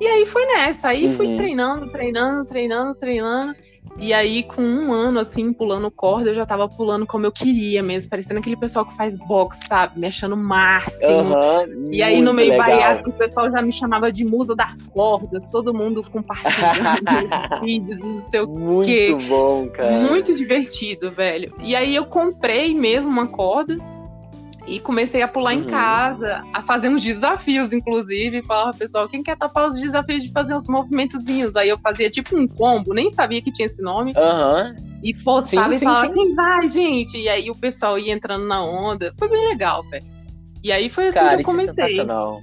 [0.00, 1.10] E aí foi nessa, aí uhum.
[1.10, 3.56] fui treinando, treinando, treinando, treinando.
[3.98, 7.82] E aí, com um ano, assim, pulando corda, eu já tava pulando como eu queria
[7.82, 9.98] mesmo, parecendo aquele pessoal que faz boxe, sabe?
[9.98, 11.34] Me achando máximo.
[11.34, 15.48] Uhum, e aí, no meio bariátrico, o pessoal já me chamava de musa das cordas,
[15.48, 17.02] todo mundo compartilhando
[17.56, 19.10] os vídeos, não sei o muito quê.
[19.10, 19.90] Muito bom, cara.
[19.90, 21.52] Muito divertido, velho.
[21.60, 23.76] E aí, eu comprei mesmo uma corda
[24.68, 25.62] e comecei a pular uhum.
[25.62, 28.42] em casa, a fazer uns desafios, inclusive.
[28.42, 31.56] Falava, pessoal, quem quer tapar os desafios de fazer uns movimentozinhos?
[31.56, 34.12] Aí eu fazia tipo um combo, nem sabia que tinha esse nome.
[34.16, 34.74] Aham.
[34.76, 34.88] Uhum.
[35.02, 36.12] E postava e falava, sim.
[36.12, 37.18] quem vai, gente?
[37.18, 39.12] E aí o pessoal ia entrando na onda.
[39.18, 40.04] Foi bem legal, velho.
[40.62, 41.70] E aí foi assim Cara, que eu comecei.
[41.70, 42.40] Isso é sensacional.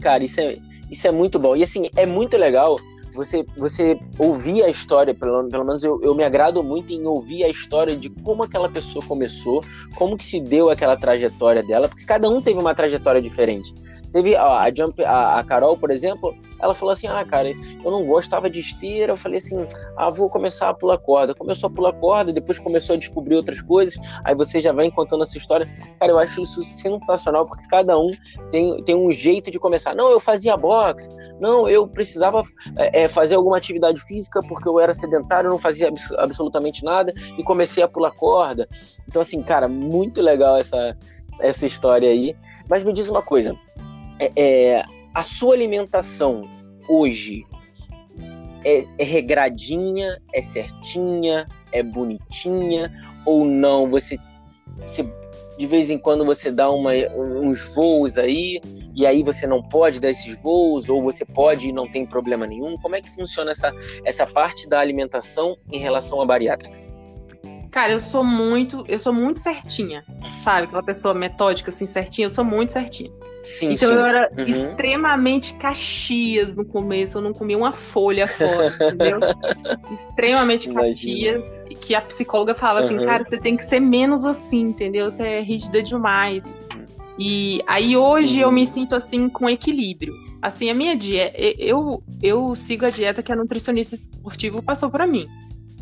[0.00, 0.56] Cara, isso é,
[0.90, 1.54] isso é muito bom.
[1.54, 2.76] E assim, é muito legal
[3.12, 7.44] você, você ouvir a história, pelo, pelo menos eu, eu me agrado muito em ouvir
[7.44, 12.04] a história de como aquela pessoa começou, como que se deu aquela trajetória dela, porque
[12.04, 13.74] cada um teve uma trajetória diferente.
[14.12, 17.90] Teve ó, a Jump, a, a, Carol, por exemplo, ela falou assim: Ah, cara, eu
[17.90, 19.12] não gostava de esteira.
[19.12, 21.34] Eu falei assim: Ah, vou começar a pular corda.
[21.34, 23.98] Começou a pular corda, depois começou a descobrir outras coisas.
[24.24, 25.66] Aí você já vai contando essa história.
[25.98, 28.10] Cara, eu acho isso sensacional, porque cada um
[28.50, 29.94] tem, tem um jeito de começar.
[29.94, 31.08] Não, eu fazia boxe.
[31.40, 32.42] Não, eu precisava
[32.76, 37.14] é, é, fazer alguma atividade física porque eu era sedentário, não fazia abs absolutamente nada
[37.38, 38.68] e comecei a pular corda.
[39.08, 40.96] Então, assim, cara, muito legal essa,
[41.40, 42.36] essa história aí.
[42.68, 43.56] Mas me diz uma coisa
[44.22, 46.48] é, é, a sua alimentação
[46.88, 47.44] hoje
[48.64, 52.92] é, é, regradinha, é certinha, é bonitinha
[53.26, 53.90] ou não?
[53.90, 54.16] Você,
[54.86, 55.04] você
[55.58, 58.60] de vez em quando você dá uma, uns voos aí
[58.94, 62.46] e aí você não pode dar esses voos ou você pode e não tem problema
[62.46, 62.76] nenhum.
[62.76, 63.72] Como é que funciona essa,
[64.04, 66.80] essa parte da alimentação em relação à bariátrica?
[67.72, 70.04] Cara, eu sou muito, eu sou muito certinha,
[70.40, 70.66] sabe?
[70.66, 73.10] Aquela pessoa metódica, assim, certinha, eu sou muito certinha.
[73.42, 73.94] Sim, então sim.
[73.94, 74.44] eu era uhum.
[74.44, 79.18] extremamente caxias no começo, eu não comia uma folha fora, entendeu?
[79.92, 81.42] extremamente caxias,
[81.80, 85.10] que a psicóloga falava assim, cara, você tem que ser menos assim, entendeu?
[85.10, 86.44] Você é rígida demais.
[87.18, 88.42] E aí hoje uhum.
[88.42, 90.14] eu me sinto assim com equilíbrio.
[90.40, 95.06] Assim, a minha dieta, eu, eu sigo a dieta que a nutricionista esportivo passou para
[95.06, 95.28] mim.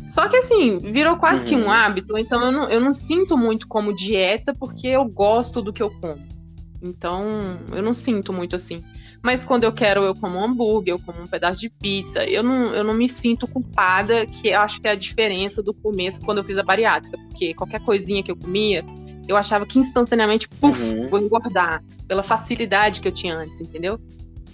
[0.07, 1.49] Só que assim, virou quase uhum.
[1.49, 1.71] que um uhum.
[1.71, 5.81] hábito, então eu não, eu não sinto muito como dieta porque eu gosto do que
[5.81, 6.40] eu como.
[6.81, 8.83] Então, eu não sinto muito assim.
[9.21, 12.23] Mas quando eu quero, eu como um hambúrguer, eu como um pedaço de pizza.
[12.23, 15.73] Eu não, eu não me sinto culpada, que eu acho que é a diferença do
[15.73, 17.17] começo quando eu fiz a bariátrica.
[17.17, 18.83] Porque qualquer coisinha que eu comia,
[19.27, 21.07] eu achava que instantaneamente, puf, uhum.
[21.07, 21.83] vou engordar.
[22.07, 23.99] Pela facilidade que eu tinha antes, entendeu?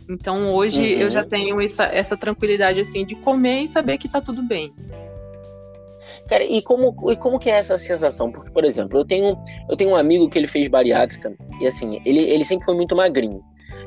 [0.09, 1.01] Então hoje uhum.
[1.01, 4.73] eu já tenho essa, essa tranquilidade assim de comer e saber que tá tudo bem.
[6.27, 8.31] Cara, e como, e como que é essa sensação?
[8.31, 9.37] Porque, por exemplo, eu tenho,
[9.69, 12.95] eu tenho um amigo que ele fez bariátrica e assim, ele, ele sempre foi muito
[12.95, 13.41] magrinho.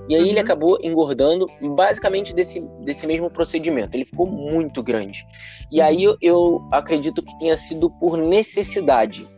[0.08, 0.28] E aí uhum.
[0.28, 3.96] ele acabou engordando basicamente desse, desse mesmo procedimento.
[3.96, 5.24] Ele ficou muito grande.
[5.70, 9.28] E aí eu, eu acredito que tenha sido por necessidade.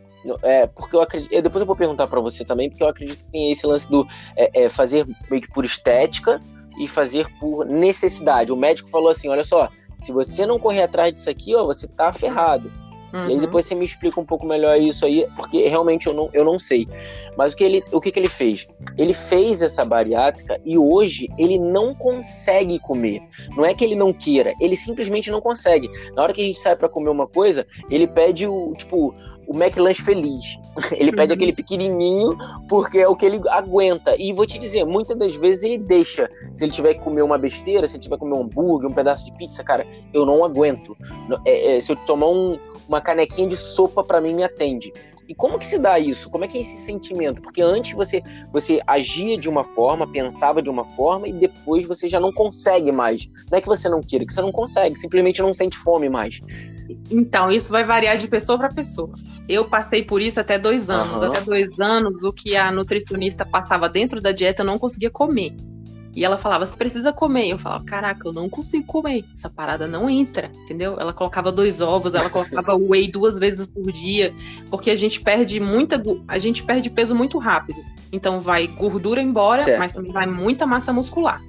[0.41, 1.29] É, porque eu acredito.
[1.41, 4.07] Depois eu vou perguntar para você também, porque eu acredito que tem esse lance do
[4.37, 6.41] é, é, fazer meio que por estética
[6.79, 8.51] e fazer por necessidade.
[8.51, 11.87] O médico falou assim: olha só, se você não correr atrás disso aqui, ó, você
[11.87, 12.71] tá ferrado.
[13.13, 13.29] Uhum.
[13.29, 16.29] E aí depois você me explica um pouco melhor isso aí, porque realmente eu não,
[16.33, 16.87] eu não sei.
[17.37, 18.67] Mas o que, ele, o que, que ele fez?
[18.97, 23.21] Ele fez essa bariátrica e hoje ele não consegue comer.
[23.55, 25.89] Não é que ele não queira, ele simplesmente não consegue.
[26.15, 29.13] Na hora que a gente sai para comer uma coisa, ele pede o, tipo,
[29.47, 30.59] o McLanche feliz.
[30.93, 31.35] Ele pede uhum.
[31.35, 34.15] aquele pequenininho porque é o que ele aguenta.
[34.17, 36.29] E vou te dizer, muitas das vezes ele deixa.
[36.53, 38.93] Se ele tiver que comer uma besteira, se ele tiver que comer um hambúrguer, um
[38.93, 40.97] pedaço de pizza, cara, eu não aguento.
[41.45, 44.91] É, é, se eu tomar um, uma canequinha de sopa, para mim me atende.
[45.27, 46.29] E como que se dá isso?
[46.29, 47.41] Como é que é esse sentimento?
[47.41, 52.09] Porque antes você, você agia de uma forma, pensava de uma forma e depois você
[52.09, 53.29] já não consegue mais.
[53.49, 56.09] Não é que você não queira, é que você não consegue, simplesmente não sente fome
[56.09, 56.41] mais.
[57.09, 59.13] Então, isso vai variar de pessoa para pessoa.
[59.47, 61.21] Eu passei por isso até dois anos.
[61.21, 61.27] Uhum.
[61.27, 65.55] Até dois anos, o que a nutricionista passava dentro da dieta, eu não conseguia comer.
[66.15, 67.49] E ela falava, você precisa comer.
[67.49, 69.25] Eu falava, caraca, eu não consigo comer.
[69.33, 70.99] Essa parada não entra, entendeu?
[70.99, 74.33] Ela colocava dois ovos, ela colocava whey duas vezes por dia,
[74.69, 77.79] porque a gente perde muita, a gente perde peso muito rápido.
[78.11, 79.79] Então vai gordura embora, certo.
[79.79, 81.41] mas também vai muita massa muscular.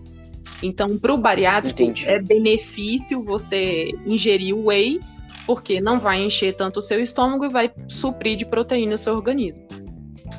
[0.62, 2.09] Então, para o bariátrico, Entendi.
[2.09, 4.98] é benefício você ingerir o whey,
[5.46, 9.14] porque não vai encher tanto o seu estômago e vai suprir de proteína o seu
[9.14, 9.66] organismo.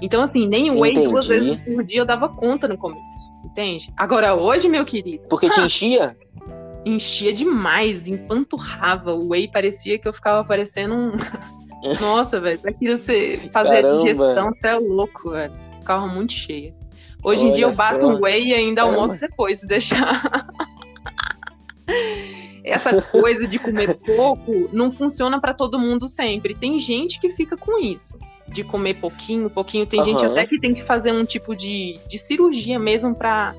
[0.02, 3.94] Então, assim, nem o whey duas vezes por dia eu dava conta no começo entende?
[3.96, 5.26] Agora hoje, meu querido.
[5.30, 6.18] Porque te enchia?
[6.86, 9.14] Enchia demais, empanturrava.
[9.14, 11.12] O whey parecia que eu ficava parecendo um.
[12.02, 13.94] Nossa, velho, aquilo você fazer Caramba.
[13.94, 15.54] a digestão, você é louco, velho.
[15.80, 16.76] Ficava muito cheia.
[17.24, 18.08] Hoje Olha em dia eu bato só.
[18.08, 18.98] um whey e ainda Caramba.
[18.98, 20.22] almoço depois, se deixar.
[22.64, 26.56] Essa coisa de comer pouco não funciona para todo mundo sempre.
[26.56, 28.18] Tem gente que fica com isso
[28.56, 29.86] de comer pouquinho, pouquinho.
[29.86, 30.06] Tem uhum.
[30.06, 33.54] gente até que tem que fazer um tipo de, de cirurgia mesmo para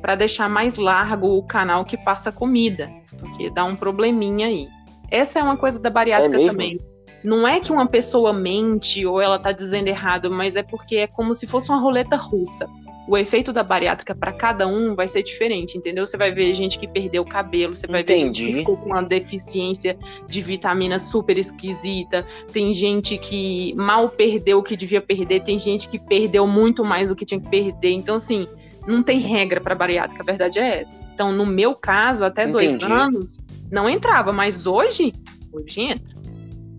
[0.00, 4.68] para deixar mais largo o canal que passa comida, porque dá um probleminha aí.
[5.10, 6.78] Essa é uma coisa da bariátrica é também.
[7.24, 11.08] Não é que uma pessoa mente ou ela tá dizendo errado, mas é porque é
[11.08, 12.68] como se fosse uma roleta russa
[13.08, 16.06] o efeito da bariátrica para cada um vai ser diferente, entendeu?
[16.06, 18.20] Você vai ver gente que perdeu o cabelo, você vai Entendi.
[18.20, 24.10] ver gente que ficou com uma deficiência de vitamina super esquisita, tem gente que mal
[24.10, 27.48] perdeu o que devia perder, tem gente que perdeu muito mais do que tinha que
[27.48, 27.92] perder.
[27.92, 28.46] Então, assim,
[28.86, 31.00] não tem regra para bariátrica, a verdade é essa.
[31.14, 32.78] Então, no meu caso, até Entendi.
[32.78, 33.40] dois anos,
[33.70, 35.14] não entrava, mas hoje,
[35.50, 36.14] hoje entra.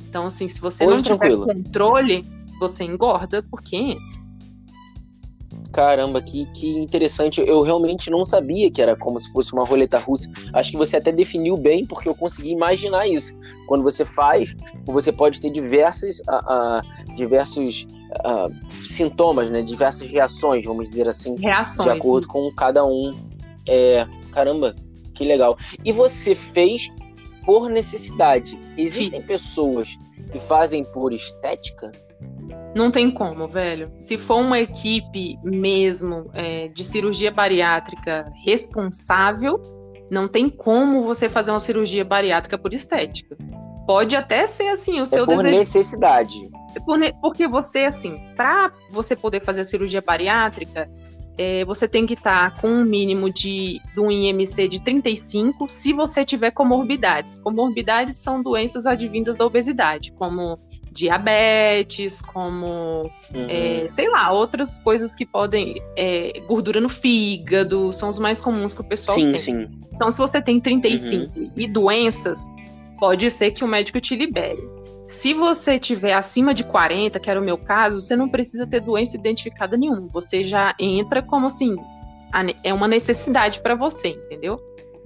[0.07, 1.45] Então, assim, se você hoje, não tiver tranquilo.
[1.47, 2.25] controle,
[2.59, 4.18] você engorda porque entra.
[5.71, 7.41] Caramba, que, que interessante.
[7.41, 10.29] Eu realmente não sabia que era como se fosse uma roleta russa.
[10.53, 13.35] Acho que você até definiu bem, porque eu consegui imaginar isso.
[13.67, 14.55] Quando você faz,
[14.85, 17.87] você pode ter diversos, uh, uh, diversos
[18.25, 19.61] uh, sintomas, né?
[19.61, 21.35] diversas reações, vamos dizer assim.
[21.35, 21.85] Reações.
[21.85, 22.33] De acordo isso.
[22.33, 23.11] com cada um.
[23.67, 24.75] É, caramba,
[25.13, 25.55] que legal.
[25.85, 26.89] E você fez
[27.45, 28.59] por necessidade.
[28.75, 29.27] Existem Sim.
[29.27, 29.97] pessoas
[30.31, 31.91] que fazem por estética?
[32.75, 33.91] Não tem como, velho.
[33.95, 39.59] Se for uma equipe mesmo é, de cirurgia bariátrica responsável,
[40.09, 43.37] não tem como você fazer uma cirurgia bariátrica por estética.
[43.85, 45.57] Pode até ser assim o seu é por desejo.
[45.57, 46.49] necessidade.
[46.85, 47.11] Por ne...
[47.21, 50.87] Porque você, assim, para você poder fazer a cirurgia bariátrica,
[51.39, 55.69] é, você tem que estar tá com um mínimo de, de um IMC de 35
[55.69, 57.39] se você tiver comorbidades.
[57.39, 60.59] Comorbidades são doenças advindas da obesidade, como
[60.91, 63.47] diabetes, como, uhum.
[63.47, 65.81] é, sei lá, outras coisas que podem.
[65.95, 69.39] É, gordura no fígado, são os mais comuns que o pessoal sim, tem.
[69.39, 69.69] Sim.
[69.93, 71.51] Então, se você tem 35 uhum.
[71.55, 72.39] e doenças,
[72.99, 74.61] pode ser que o médico te libere.
[75.07, 78.79] Se você tiver acima de 40, que era o meu caso, você não precisa ter
[78.79, 80.07] doença identificada nenhuma.
[80.13, 81.75] Você já entra como assim,
[82.63, 84.61] é uma necessidade para você, entendeu?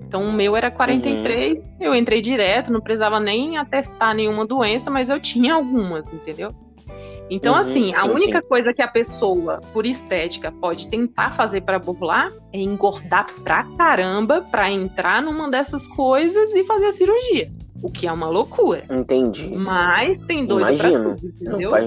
[0.08, 1.68] Então o meu era 43, uhum.
[1.80, 6.52] eu entrei direto, não precisava nem atestar nenhuma doença, mas eu tinha algumas, entendeu?
[7.30, 8.48] Então, uhum, assim, a sim, única sim.
[8.48, 14.42] coisa que a pessoa, por estética, pode tentar fazer para burlar é engordar pra caramba
[14.42, 17.52] pra entrar numa dessas coisas e fazer a cirurgia.
[17.82, 18.86] O que é uma loucura.
[18.90, 19.52] Entendi.
[19.56, 21.04] Mas tem doido Imagino.
[21.04, 21.70] pra tudo, entendeu?
[21.72, 21.86] Faz...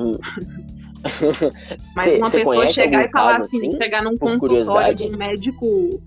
[1.94, 6.02] Mas cê, uma pessoa chegar e falar assim, assim, chegar num consultório de um médico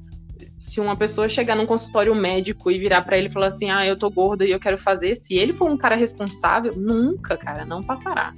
[0.60, 3.88] se uma pessoa chegar num consultório médico e virar para ele e falar assim, ah,
[3.88, 7.65] eu tô gorda e eu quero fazer, se ele for um cara responsável, nunca, cara,
[7.65, 8.36] não passará.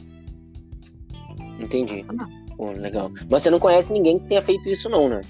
[1.59, 2.05] Entendi.
[2.55, 3.11] Pô, legal.
[3.29, 5.21] Mas você não conhece ninguém que tenha feito isso, não, né?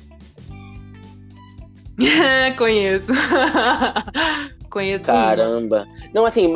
[2.57, 3.13] Conheço.
[4.71, 5.05] Conheço.
[5.05, 5.85] Caramba.
[6.13, 6.51] Não, assim,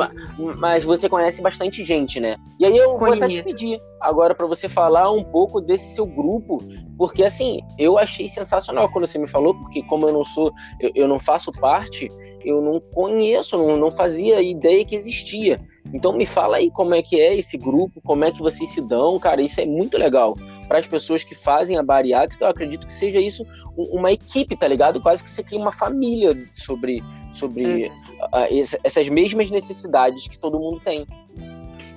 [0.56, 2.36] mas você conhece bastante gente, né?
[2.58, 2.98] E aí eu Conheço.
[2.98, 6.62] vou até te pedir agora para você falar um pouco desse seu grupo,
[6.96, 10.50] porque assim, eu achei sensacional quando você me falou, porque como eu não sou,
[10.80, 12.08] eu, eu não faço parte,
[12.42, 15.60] eu não conheço, não, não fazia ideia que existia.
[15.92, 18.80] Então me fala aí como é que é esse grupo, como é que vocês se
[18.80, 20.36] dão, cara, isso é muito legal.
[20.68, 23.46] Para as pessoas que fazem a bariátrica, eu acredito que seja isso
[23.76, 25.00] uma equipe, tá ligado?
[25.00, 30.80] Quase que você cria uma família sobre, sobre uh, essas mesmas necessidades que todo mundo
[30.80, 31.06] tem.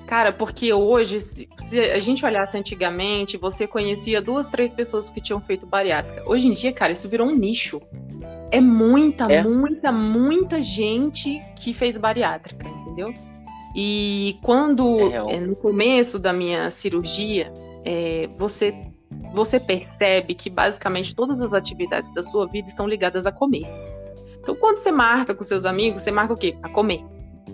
[0.06, 5.21] Cara, porque hoje, se, se, a gente olhasse antigamente, você conhecia duas, três pessoas que
[5.21, 6.23] tinham feito bariátrica.
[6.28, 7.80] Hoje em dia, cara, isso virou um nicho.
[8.52, 9.43] É muita, é.
[9.43, 13.13] muita, muita gente que fez bariátrica, entendeu?
[13.75, 17.51] E quando, é, é no começo da minha cirurgia,
[17.86, 18.73] é, você,
[19.34, 23.67] você percebe que basicamente todas as atividades da sua vida estão ligadas a comer.
[24.41, 26.55] Então, quando você marca com seus amigos, você marca o quê?
[26.63, 27.03] A comer.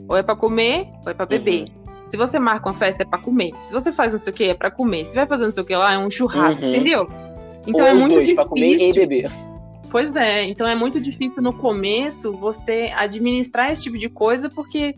[0.07, 1.61] Ou é para comer, ou é para beber.
[1.61, 1.85] Uhum.
[2.07, 3.51] Se você marca uma festa, é para comer.
[3.59, 5.05] Se você faz não sei o que, é para comer.
[5.05, 6.73] Se vai fazer não sei o que lá, é um churrasco, uhum.
[6.73, 7.07] entendeu?
[7.67, 8.35] Então ou é muito dois, difícil.
[8.35, 9.31] Pra comer e beber.
[9.89, 14.93] Pois é, então é muito difícil no começo você administrar esse tipo de coisa, porque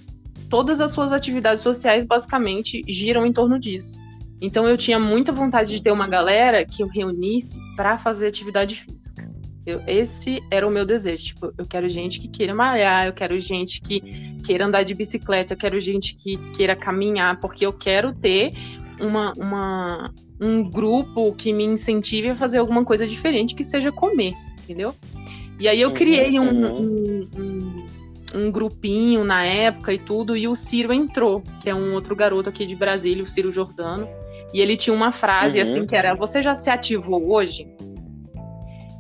[0.50, 4.00] todas as suas atividades sociais basicamente giram em torno disso.
[4.40, 8.76] Então eu tinha muita vontade de ter uma galera que eu reunisse para fazer atividade
[8.76, 9.28] física.
[9.66, 11.26] Eu, esse era o meu desejo.
[11.26, 14.00] Tipo, eu quero gente que queira malhar, eu quero gente que
[14.46, 18.54] queira andar de bicicleta, eu quero gente que queira caminhar, porque eu quero ter
[19.00, 24.34] uma, uma, um grupo que me incentive a fazer alguma coisa diferente que seja comer,
[24.64, 24.96] entendeu?
[25.60, 26.76] E aí eu criei um, uhum.
[26.76, 27.67] um, um,
[28.34, 32.50] um, grupinho na época e tudo, e o Ciro entrou, que é um outro garoto
[32.50, 34.08] aqui de Brasília, o Ciro Jordano.
[34.54, 35.64] E ele tinha uma frase uhum.
[35.64, 37.68] assim que era: Você já se ativou hoje?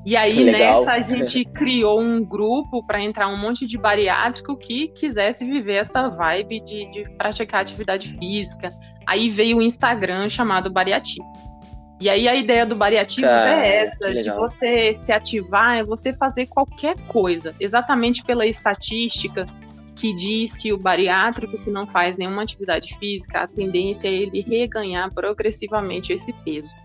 [0.06, 4.88] E aí, nessa, a gente criou um grupo para entrar um monte de bariátrico que
[4.88, 8.70] quisesse viver essa vibe de, de praticar atividade física.
[9.06, 11.57] Aí veio o Instagram chamado Bariativos.
[12.00, 16.14] E aí a ideia do Bariativos Cara, é essa, de você se ativar, é você
[16.14, 19.48] fazer qualquer coisa, exatamente pela estatística
[19.96, 24.42] que diz que o bariátrico que não faz nenhuma atividade física, a tendência é ele
[24.42, 26.76] reganhar progressivamente esse peso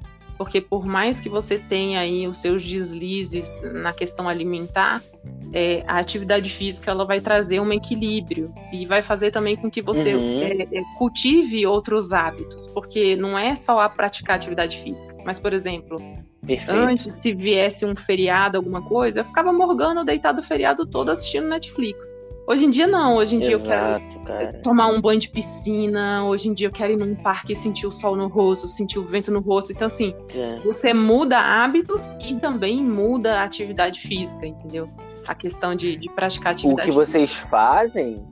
[0.42, 5.00] porque por mais que você tenha aí os seus deslizes na questão alimentar,
[5.52, 9.80] é, a atividade física ela vai trazer um equilíbrio e vai fazer também com que
[9.80, 10.42] você uhum.
[10.42, 15.52] é, é, cultive outros hábitos, porque não é só a praticar atividade física, mas por
[15.52, 15.96] exemplo,
[16.44, 16.72] Perfeito.
[16.72, 21.46] antes se viesse um feriado, alguma coisa, eu ficava morgando deitado o feriado todo assistindo
[21.46, 22.12] Netflix.
[22.46, 24.60] Hoje em dia não, hoje em dia Exato, eu quero cara.
[24.62, 27.86] tomar um banho de piscina, hoje em dia eu quero ir num parque e sentir
[27.86, 29.72] o sol no rosto, sentir o vento no rosto.
[29.72, 30.58] Então, assim, é.
[30.64, 34.88] você muda hábitos e também muda a atividade física, entendeu?
[35.26, 38.26] A questão de, de praticar atividade O que vocês fazem,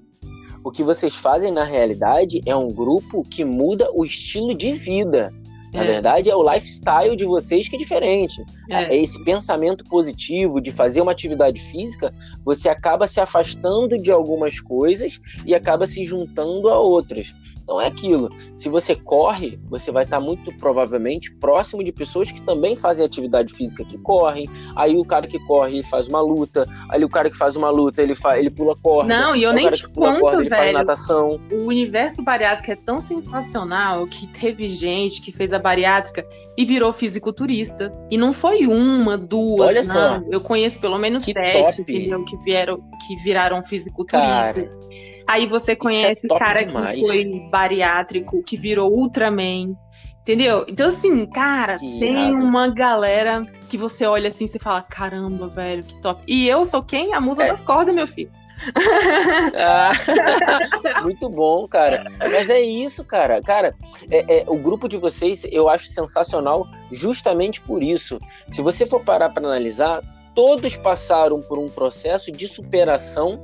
[0.65, 5.33] o que vocês fazem na realidade é um grupo que muda o estilo de vida.
[5.73, 5.87] Na é.
[5.87, 8.45] verdade, é o lifestyle de vocês que é diferente.
[8.69, 8.95] É.
[8.95, 8.97] é.
[8.97, 12.13] Esse pensamento positivo de fazer uma atividade física,
[12.45, 17.35] você acaba se afastando de algumas coisas e acaba se juntando a outras.
[17.71, 18.29] Então é aquilo.
[18.57, 23.55] Se você corre, você vai estar muito provavelmente próximo de pessoas que também fazem atividade
[23.55, 24.51] física que correm.
[24.75, 26.67] Aí o cara que corre ele faz uma luta.
[26.89, 29.15] Aí o cara que faz uma luta ele, fa ele pula corda.
[29.15, 30.51] Não, e eu nem te conto, corda, velho.
[30.51, 31.41] Faz natação.
[31.53, 36.27] O universo bariátrico é tão sensacional que teve gente que fez a bariátrica
[36.59, 37.93] e virou fisiculturista.
[38.11, 39.95] E não foi uma, duas, Olha não.
[39.95, 40.23] Só.
[40.29, 42.25] Eu conheço pelo menos que sete entendeu?
[42.25, 44.77] que vieram, que viraram fisiculturistas.
[44.77, 45.11] Cara.
[45.31, 46.99] Aí você é conhece é cara demais.
[46.99, 49.77] que foi bariátrico, que virou Ultraman.
[50.23, 50.67] Entendeu?
[50.69, 52.45] Então, assim, cara, que tem irado.
[52.45, 56.23] uma galera que você olha assim e fala: caramba, velho, que top.
[56.27, 57.15] E eu sou quem?
[57.15, 57.53] A musa é.
[57.53, 58.31] das cordas, meu filho.
[59.57, 59.93] Ah,
[61.03, 62.05] muito bom, cara.
[62.19, 63.41] Mas é isso, cara.
[63.41, 63.75] Cara,
[64.11, 68.19] é, é, o grupo de vocês eu acho sensacional justamente por isso.
[68.51, 70.03] Se você for parar para analisar,
[70.35, 73.41] todos passaram por um processo de superação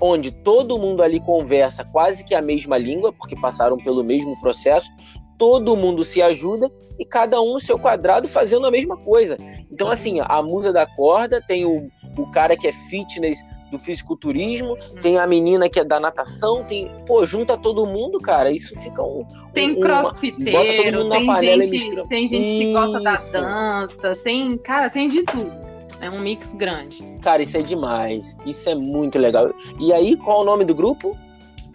[0.00, 4.90] onde todo mundo ali conversa quase que a mesma língua, porque passaram pelo mesmo processo,
[5.38, 9.36] todo mundo se ajuda e cada um no seu quadrado fazendo a mesma coisa.
[9.70, 14.74] Então, assim, a musa da corda tem o, o cara que é fitness do fisiculturismo,
[14.74, 15.00] hum.
[15.02, 16.90] tem a menina que é da natação, tem.
[17.06, 19.26] Pô, junta todo mundo, cara, isso fica um.
[19.52, 24.56] Tem um, crossfiteiro, tem gente, tem gente que gosta da dança, tem.
[24.58, 25.63] Cara, tem de tudo.
[26.00, 27.02] É um mix grande.
[27.22, 28.36] Cara, isso é demais.
[28.44, 29.52] Isso é muito legal.
[29.80, 31.16] E aí, qual o nome do grupo?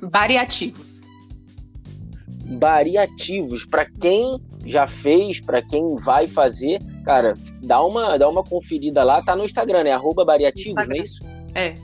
[0.02, 1.04] Bariativos.
[2.46, 3.66] Bariativos.
[3.66, 9.22] Para quem já fez, para quem vai fazer, cara, dá uma, dá uma conferida lá.
[9.22, 9.92] Tá no Instagram, né?
[9.92, 10.96] Arroba bariativos, Instagram.
[10.96, 11.26] não é isso?
[11.56, 11.76] É.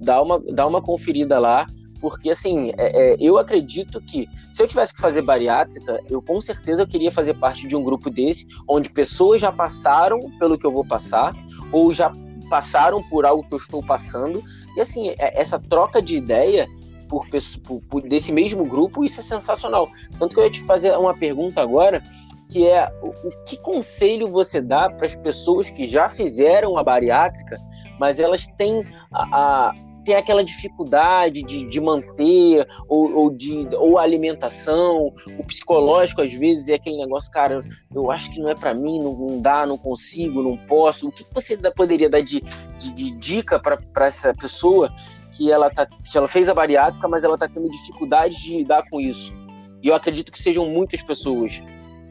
[0.00, 1.66] Dá uma, dá uma conferida lá
[2.08, 6.40] porque assim, é, é, eu acredito que se eu tivesse que fazer bariátrica, eu com
[6.40, 10.64] certeza eu queria fazer parte de um grupo desse, onde pessoas já passaram pelo que
[10.64, 11.34] eu vou passar,
[11.72, 12.12] ou já
[12.48, 14.40] passaram por algo que eu estou passando,
[14.76, 16.68] e assim, é, essa troca de ideia
[17.08, 17.26] por,
[17.64, 19.88] por, por, desse mesmo grupo, isso é sensacional.
[20.16, 22.00] Tanto que eu ia te fazer uma pergunta agora,
[22.48, 23.10] que é o,
[23.46, 27.58] que conselho você dá para as pessoas que já fizeram a bariátrica,
[27.98, 29.74] mas elas têm a
[30.06, 36.68] tem aquela dificuldade de, de manter, ou, ou, de, ou alimentação, o psicológico às vezes
[36.68, 39.76] é aquele negócio, cara, eu acho que não é para mim, não, não, dá, não
[39.76, 41.08] consigo, não posso.
[41.08, 42.40] O que você poderia dar de,
[42.78, 44.94] de, de dica para essa pessoa
[45.32, 48.88] que ela, tá, que ela fez a bariátrica, mas ela está tendo dificuldade de lidar
[48.88, 49.34] com isso?
[49.82, 51.60] E eu acredito que sejam muitas pessoas.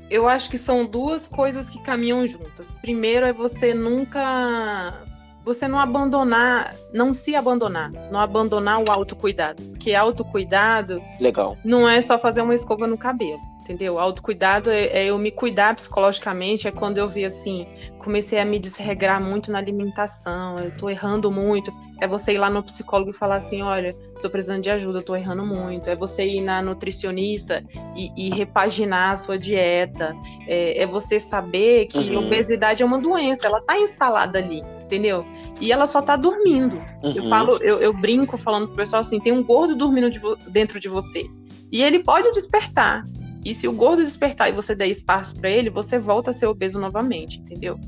[0.10, 2.74] Eu acho que são duas coisas que caminham juntas.
[2.74, 5.02] Primeiro é você nunca
[5.46, 9.62] você não abandonar, não se abandonar, não abandonar o autocuidado.
[9.62, 11.56] Porque autocuidado Legal.
[11.64, 13.39] não é só fazer uma escova no cabelo.
[13.62, 13.98] Entendeu?
[13.98, 17.66] Autocuidado é, é eu me cuidar psicologicamente, é quando eu vi assim,
[17.98, 21.74] comecei a me desregrar muito na alimentação, eu tô errando muito.
[22.00, 25.16] É você ir lá no psicólogo e falar assim, olha, tô precisando de ajuda, tô
[25.16, 25.89] errando muito.
[25.89, 27.64] É você ir na nutricionista
[27.96, 30.16] e, e repaginar a sua dieta.
[30.48, 32.26] É, é você saber que uhum.
[32.26, 35.25] obesidade é uma doença, ela tá instalada ali, entendeu?
[35.59, 36.75] E ela só tá dormindo.
[37.03, 37.11] Uhum.
[37.15, 40.19] Eu falo, eu, eu, brinco falando pro pessoal assim, tem um gordo dormindo de
[40.49, 41.29] dentro de você.
[41.71, 43.03] E ele pode despertar.
[43.43, 46.47] E se o gordo despertar e você der espaço para ele, você volta a ser
[46.47, 47.79] obeso novamente, entendeu?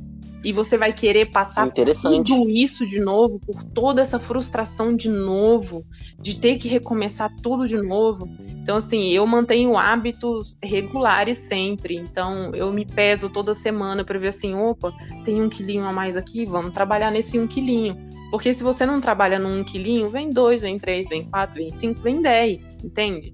[0.48, 5.10] E você vai querer passar por tudo isso de novo, por toda essa frustração de
[5.10, 5.86] novo,
[6.18, 8.30] de ter que recomeçar tudo de novo.
[8.62, 11.98] Então, assim, eu mantenho hábitos regulares sempre.
[11.98, 14.94] Então, eu me peso toda semana para ver assim, opa,
[15.26, 17.98] tem um quilinho a mais aqui, vamos trabalhar nesse um quilinho.
[18.32, 21.72] Porque se você não trabalha num um quilinho, vem dois, vem três, vem quatro, vem
[21.72, 23.34] cinco, vem dez, entende?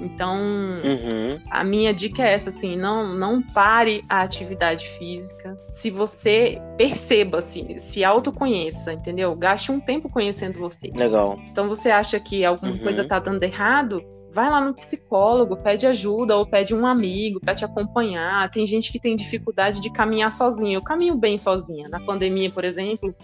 [0.00, 1.40] Então, uhum.
[1.50, 5.58] a minha dica é essa, assim, não, não pare a atividade física.
[5.68, 9.34] Se você perceba, assim, se autoconheça, entendeu?
[9.34, 10.90] Gaste um tempo conhecendo você.
[10.94, 11.38] Legal.
[11.50, 12.78] Então, você acha que alguma uhum.
[12.78, 14.02] coisa tá dando errado?
[14.30, 18.50] Vai lá no psicólogo, pede ajuda ou pede um amigo para te acompanhar.
[18.50, 20.76] Tem gente que tem dificuldade de caminhar sozinha.
[20.76, 21.88] Eu caminho bem sozinha.
[21.88, 23.14] Na pandemia, por exemplo,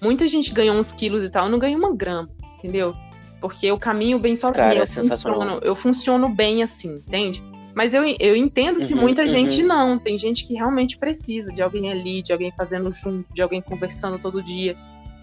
[0.00, 2.94] muita gente ganhou uns quilos e tal, eu não ganhei uma grama, entendeu?
[3.42, 4.64] Porque eu caminho bem sozinha.
[4.64, 7.42] Cara, é eu, funciono, eu funciono bem assim, entende?
[7.74, 9.28] Mas eu, eu entendo que uhum, muita uhum.
[9.28, 9.98] gente não.
[9.98, 14.16] Tem gente que realmente precisa de alguém ali, de alguém fazendo junto, de alguém conversando
[14.18, 14.76] todo dia.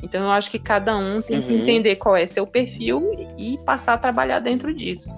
[0.03, 1.43] Então eu acho que cada um tem uhum.
[1.43, 5.15] que entender qual é seu perfil e passar a trabalhar dentro disso.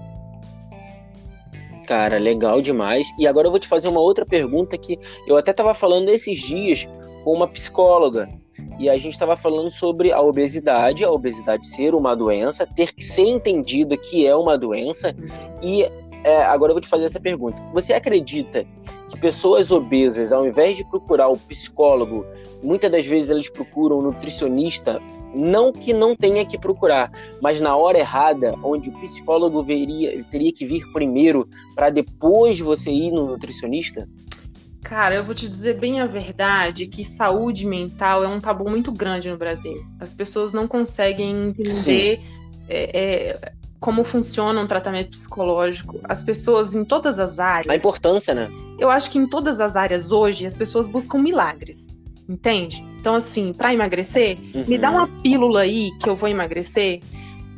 [1.88, 3.08] Cara, legal demais.
[3.18, 6.40] E agora eu vou te fazer uma outra pergunta que eu até estava falando esses
[6.40, 6.88] dias
[7.24, 8.30] com uma psicóloga.
[8.78, 13.04] E a gente estava falando sobre a obesidade, a obesidade ser uma doença, ter que
[13.04, 15.16] ser entendida que é uma doença.
[15.62, 15.86] E
[16.24, 18.66] é, agora eu vou te fazer essa pergunta: você acredita
[19.10, 22.26] que pessoas obesas, ao invés de procurar o psicólogo,
[22.62, 25.02] muitas das vezes elas procuram um nutricionista?
[25.34, 27.10] Não que não tenha que procurar,
[27.42, 32.92] mas na hora errada, onde o psicólogo veria, teria que vir primeiro para depois você
[32.92, 34.10] ir no nutricionista?
[34.84, 38.92] Cara, eu vou te dizer bem a verdade que saúde mental é um tabu muito
[38.92, 39.86] grande no Brasil.
[40.00, 42.20] As pessoas não conseguem entender
[42.68, 46.00] é, é, como funciona um tratamento psicológico.
[46.04, 47.70] As pessoas em todas as áreas.
[47.70, 48.50] A importância, né?
[48.80, 51.98] Eu acho que em todas as áreas hoje as pessoas buscam milagres.
[52.28, 52.84] Entende?
[53.00, 54.66] Então, assim, para emagrecer, uhum.
[54.68, 57.02] me dá uma pílula aí que eu vou emagrecer.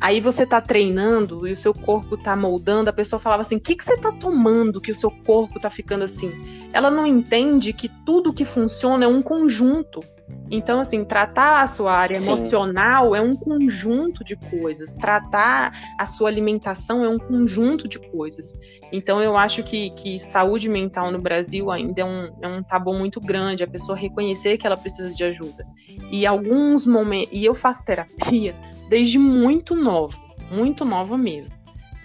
[0.00, 3.60] Aí você tá treinando e o seu corpo tá moldando, a pessoa falava assim: o
[3.60, 6.32] que, que você tá tomando que o seu corpo tá ficando assim?
[6.72, 10.02] Ela não entende que tudo que funciona é um conjunto.
[10.50, 12.32] Então, assim, tratar a sua área Sim.
[12.32, 14.94] emocional é um conjunto de coisas.
[14.94, 18.58] Tratar a sua alimentação é um conjunto de coisas.
[18.92, 22.94] Então, eu acho que, que saúde mental no Brasil ainda é um, é um tabu
[22.94, 23.64] muito grande.
[23.64, 25.66] A pessoa reconhecer que ela precisa de ajuda.
[26.10, 27.30] E alguns momentos.
[27.32, 28.54] E eu faço terapia
[28.88, 30.16] desde muito nova,
[30.50, 31.54] muito nova mesmo.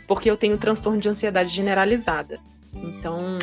[0.08, 2.40] Porque eu tenho transtorno de ansiedade generalizada.
[2.74, 3.38] Então,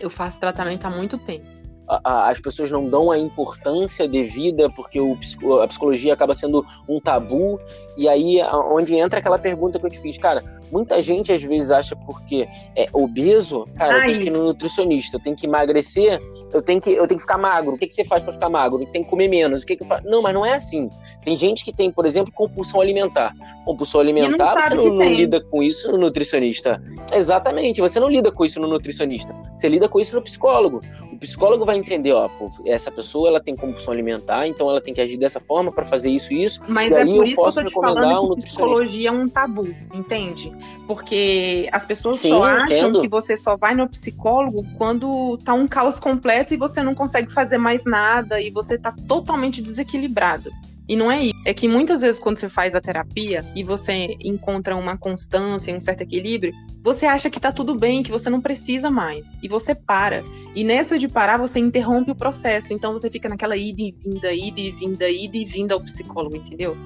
[0.00, 1.59] eu faço tratamento há muito tempo
[2.04, 5.18] as pessoas não dão a importância devida porque o,
[5.62, 7.60] a psicologia acaba sendo um tabu.
[7.96, 11.70] E aí, onde entra aquela pergunta que eu te fiz, cara, muita gente às vezes
[11.70, 14.00] acha porque é obeso, cara, Ai.
[14.00, 16.20] eu tenho que ir no nutricionista, eu tenho que emagrecer,
[16.52, 17.74] eu tenho que, eu tenho que ficar magro.
[17.74, 18.84] O que, que você faz para ficar magro?
[18.86, 19.62] Tem que comer menos.
[19.62, 20.06] O que, que eu faço?
[20.06, 20.88] Não, mas não é assim.
[21.24, 23.34] Tem gente que tem, por exemplo, compulsão alimentar.
[23.64, 26.82] Compulsão alimentar, não você não, não lida com isso no nutricionista.
[27.12, 29.34] Exatamente, você não lida com isso no nutricionista.
[29.56, 30.80] Você lida com isso no psicólogo.
[31.12, 34.94] O psicólogo vai entender, ó, pô, essa pessoa ela tem compulsão alimentar, então ela tem
[34.94, 36.60] que agir dessa forma para fazer isso e isso.
[36.68, 38.62] Mas e é aí por eu posso recomendar um nutricionista.
[38.62, 40.52] Psicologia é um tabu, entende?
[40.86, 43.00] Porque as pessoas Sim, só acham entendo.
[43.00, 47.32] que você só vai no psicólogo quando tá um caos completo e você não consegue
[47.32, 50.50] fazer mais nada e você tá totalmente desequilibrado.
[50.90, 51.40] E não é isso.
[51.44, 55.80] É que muitas vezes, quando você faz a terapia e você encontra uma constância, um
[55.80, 56.52] certo equilíbrio,
[56.82, 59.38] você acha que tá tudo bem, que você não precisa mais.
[59.40, 60.24] E você para.
[60.52, 62.74] E nessa de parar, você interrompe o processo.
[62.74, 66.34] Então você fica naquela ida e vinda, ida e vinda, ida e vinda ao psicólogo,
[66.34, 66.76] entendeu?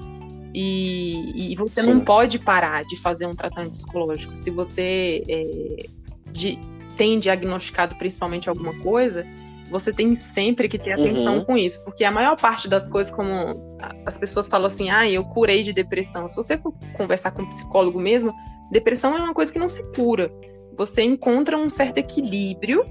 [0.57, 1.95] E, e você Sim.
[1.95, 4.33] não pode parar de fazer um tratamento psicológico.
[4.37, 5.85] Se você é,
[6.31, 6.57] de,
[6.95, 9.27] tem diagnosticado principalmente alguma coisa,
[9.69, 11.43] você tem sempre que ter atenção uhum.
[11.45, 15.25] com isso, porque a maior parte das coisas, como as pessoas falam assim, ah, eu
[15.25, 16.25] curei de depressão.
[16.25, 18.33] Se você for conversar com um psicólogo mesmo,
[18.71, 20.31] depressão é uma coisa que não se cura.
[20.77, 22.85] Você encontra um certo equilíbrio,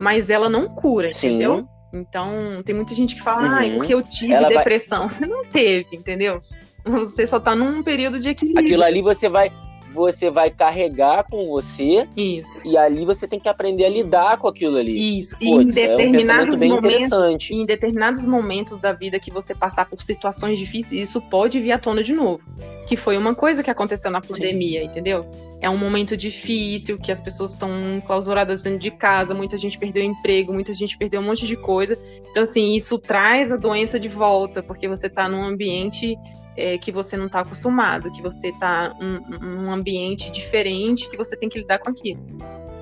[0.00, 1.28] mas ela não cura, Sim.
[1.28, 1.68] entendeu?
[1.94, 3.54] Então, tem muita gente que fala, uhum.
[3.54, 5.06] ah, porque eu tive Ela depressão.
[5.06, 5.08] Vai...
[5.14, 6.42] Você não teve, entendeu?
[6.84, 8.64] Você só tá num período de equilíbrio.
[8.64, 9.50] Aquilo ali você vai
[9.94, 12.06] você vai carregar com você.
[12.16, 12.66] Isso.
[12.66, 15.18] E ali você tem que aprender a lidar com aquilo ali.
[15.18, 15.36] Isso.
[15.40, 20.02] e em determinados é um momentos, em determinados momentos da vida que você passar por
[20.02, 22.40] situações difíceis, isso pode vir à tona de novo.
[22.86, 24.86] Que foi uma coisa que aconteceu na pandemia, Sim.
[24.86, 25.24] entendeu?
[25.60, 27.70] É um momento difícil, que as pessoas estão
[28.06, 31.98] clausuradas dentro de casa, muita gente perdeu emprego, muita gente perdeu um monte de coisa.
[32.30, 36.18] Então, assim, isso traz a doença de volta, porque você está num ambiente
[36.56, 41.36] é, que você não está acostumado, que você está num um ambiente diferente, que você
[41.36, 42.20] tem que lidar com aquilo.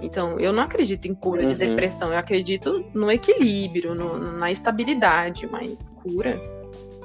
[0.02, 1.48] Então, eu não acredito em cura uhum.
[1.50, 6.40] de depressão, eu acredito no equilíbrio, no, na estabilidade, mas cura.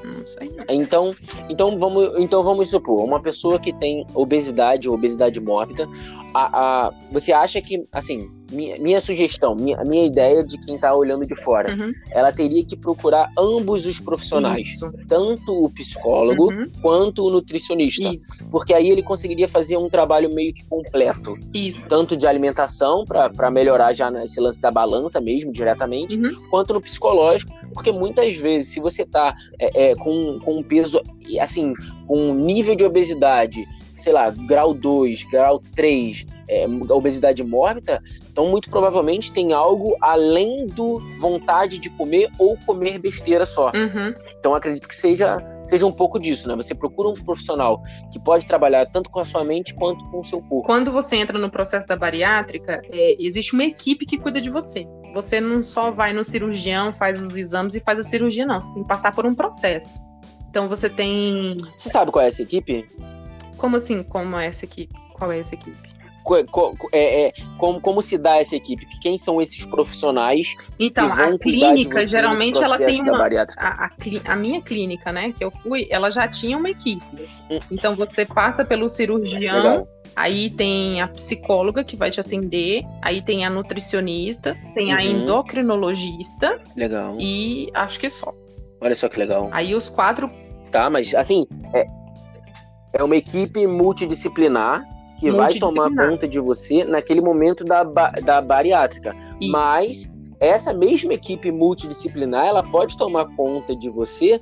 [0.03, 0.51] Não sei.
[0.69, 1.11] Então,
[1.49, 5.87] então vamos, então vamos supor, uma pessoa que tem obesidade ou obesidade mórbida,
[6.33, 10.93] a, a, você acha que, assim, minha, minha sugestão, minha, minha ideia de quem está
[10.95, 11.91] olhando de fora, uhum.
[12.11, 14.93] ela teria que procurar ambos os profissionais, Isso.
[15.07, 16.69] tanto o psicólogo uhum.
[16.81, 18.45] quanto o nutricionista, Isso.
[18.49, 21.85] porque aí ele conseguiria fazer um trabalho meio que completo, Isso.
[21.87, 26.49] tanto de alimentação para melhorar já nesse lance da balança mesmo diretamente, uhum.
[26.49, 31.01] quanto no psicológico, porque muitas vezes se você está é, é, com, com um peso
[31.39, 31.73] assim,
[32.05, 33.65] com um nível de obesidade
[33.97, 38.01] sei lá, grau 2, grau 3, é, obesidade mórbida,
[38.37, 43.71] então muito provavelmente tem algo além do vontade de comer ou comer besteira só.
[43.73, 44.13] Uhum.
[44.39, 46.55] Então acredito que seja, seja um pouco disso, né?
[46.55, 47.81] Você procura um profissional
[48.11, 50.67] que pode trabalhar tanto com a sua mente quanto com o seu corpo.
[50.67, 54.85] Quando você entra no processo da bariátrica, é, existe uma equipe que cuida de você.
[55.15, 58.59] Você não só vai no cirurgião, faz os exames e faz a cirurgia, não.
[58.59, 59.97] Você tem que passar por um processo.
[60.47, 61.57] Então você tem.
[61.75, 62.87] Você sabe qual é essa equipe?
[63.57, 64.93] Como assim, como é essa equipe?
[65.15, 65.96] Qual é essa equipe?
[66.91, 68.85] É, é, como, como se dá essa equipe?
[69.01, 70.55] Quem são esses profissionais?
[70.79, 73.27] Então, a clínica, geralmente, ela tem uma.
[73.57, 73.89] A, a,
[74.25, 77.05] a, minha clínica, né, que eu fui, ela já tinha uma equipe.
[77.49, 77.59] Hum.
[77.71, 79.55] Então, você passa pelo cirurgião.
[79.55, 79.87] Legal.
[80.15, 84.97] Aí tem a psicóloga que vai te atender, aí tem a nutricionista, tem uhum.
[84.97, 86.59] a endocrinologista.
[86.75, 87.15] Legal.
[87.19, 88.33] E acho que só.
[88.81, 89.49] Olha só que legal.
[89.51, 90.27] Aí os quatro.
[90.71, 91.85] Tá, mas assim, é,
[92.93, 94.83] é uma equipe multidisciplinar
[95.19, 99.15] que vai tomar conta de você naquele momento da, da bariátrica.
[99.39, 99.51] Isso.
[99.51, 104.39] Mas essa mesma equipe multidisciplinar, ela pode tomar conta de você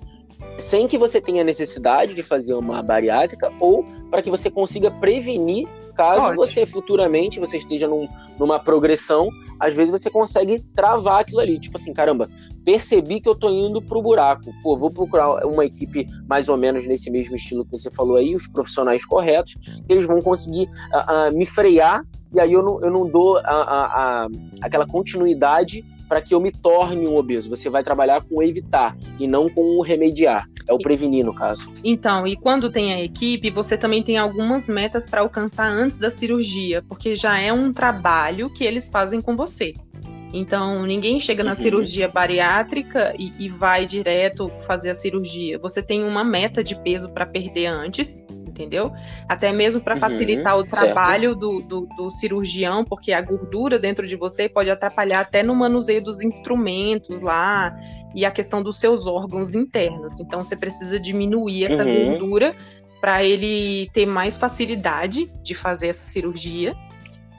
[0.57, 5.67] sem que você tenha necessidade de fazer uma bariátrica ou para que você consiga prevenir
[5.96, 6.36] caso Pode.
[6.36, 9.30] você futuramente você esteja num, numa progressão,
[9.60, 11.60] às vezes você consegue travar aquilo ali.
[11.60, 12.30] Tipo assim, caramba,
[12.64, 14.52] percebi que eu tô indo pro buraco.
[14.62, 18.36] Pô, vou procurar uma equipe mais ou menos nesse mesmo estilo que você falou aí,
[18.36, 22.82] os profissionais corretos, que eles vão conseguir uh, uh, me frear e aí eu não,
[22.82, 23.86] eu não dou a, a,
[24.26, 24.28] a
[24.62, 27.49] aquela continuidade para que eu me torne um obeso.
[27.49, 30.47] Você vai trabalhar com evitar e não com remediar.
[30.68, 31.72] É o prevenir, no caso.
[31.84, 36.10] Então, e quando tem a equipe, você também tem algumas metas para alcançar antes da
[36.10, 39.74] cirurgia, porque já é um trabalho que eles fazem com você.
[40.34, 41.58] Então, ninguém chega na uhum.
[41.58, 45.58] cirurgia bariátrica e, e, vai direto fazer a cirurgia.
[45.60, 48.26] Você tem uma meta de peso para perder antes,
[48.56, 48.93] entendeu?
[49.28, 53.78] Até mesmo para uhum, facilitar uhum, o trabalho do, do, do, cirurgião, porque a gordura
[53.78, 57.78] dentro de você pode atrapalhar até no manuseio dos instrumentos lá
[58.16, 60.22] e a questão dos seus órgãos internos.
[60.22, 62.12] Então, você precisa diminuir essa uhum.
[62.12, 62.56] gordura
[63.01, 66.74] para ele ter mais facilidade de fazer essa cirurgia.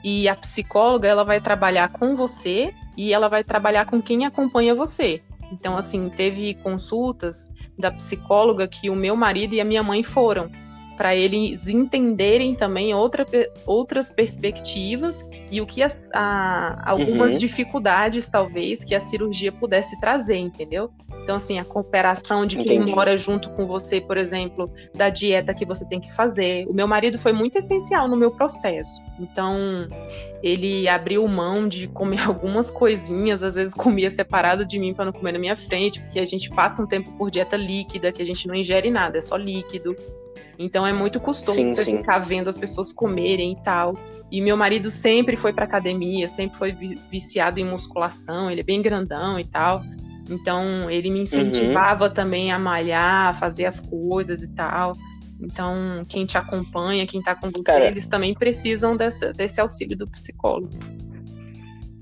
[0.03, 4.75] E a psicóloga, ela vai trabalhar com você e ela vai trabalhar com quem acompanha
[4.75, 5.21] você.
[5.51, 10.51] Então, assim, teve consultas da psicóloga que o meu marido e a minha mãe foram
[10.97, 13.25] para eles entenderem também outra,
[13.65, 17.39] outras perspectivas e o que as, a, algumas uhum.
[17.39, 20.89] dificuldades, talvez, que a cirurgia pudesse trazer, entendeu?
[21.21, 22.95] Então, assim, a cooperação de quem Entendi.
[22.95, 26.65] mora junto com você, por exemplo, da dieta que você tem que fazer.
[26.69, 29.01] O meu marido foi muito essencial no meu processo.
[29.19, 29.87] Então,
[30.41, 35.11] ele abriu mão de comer algumas coisinhas, às vezes comia separado de mim para não
[35.11, 38.25] comer na minha frente, porque a gente passa um tempo por dieta líquida, que a
[38.25, 39.97] gente não ingere nada, é só líquido.
[40.57, 41.97] Então é muito custoso sim, você sim.
[41.97, 43.97] ficar vendo as pessoas comerem e tal.
[44.31, 46.73] E meu marido sempre foi para academia, sempre foi
[47.09, 49.83] viciado em musculação, ele é bem grandão e tal.
[50.29, 52.13] Então ele me incentivava uhum.
[52.13, 54.93] também a malhar, a fazer as coisas e tal.
[55.39, 59.95] Então, quem te acompanha, quem tá com você, Cara, eles também precisam desse, desse auxílio
[59.95, 60.69] do psicólogo.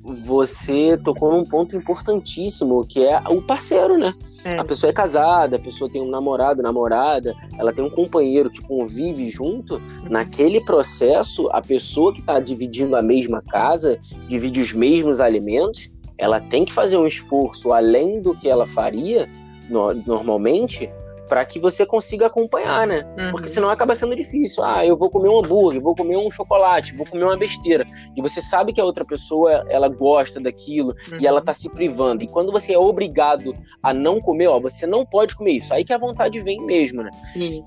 [0.01, 4.13] Você tocou num ponto importantíssimo, que é o parceiro, né?
[4.45, 4.59] É.
[4.59, 8.61] A pessoa é casada, a pessoa tem um namorado, namorada, ela tem um companheiro que
[8.61, 9.81] convive junto.
[10.07, 16.39] Naquele processo, a pessoa que está dividindo a mesma casa, divide os mesmos alimentos, ela
[16.39, 19.27] tem que fazer um esforço além do que ela faria
[19.67, 20.91] no, normalmente
[21.27, 23.03] para que você consiga acompanhar, né?
[23.17, 23.31] Uhum.
[23.31, 24.63] Porque senão acaba sendo difícil.
[24.63, 27.85] Ah, eu vou comer um hambúrguer, vou comer um chocolate, vou comer uma besteira.
[28.15, 31.19] E você sabe que a outra pessoa, ela gosta daquilo uhum.
[31.19, 32.23] e ela tá se privando.
[32.23, 35.73] E quando você é obrigado a não comer, ó, você não pode comer isso.
[35.73, 37.11] Aí que a vontade vem mesmo, né?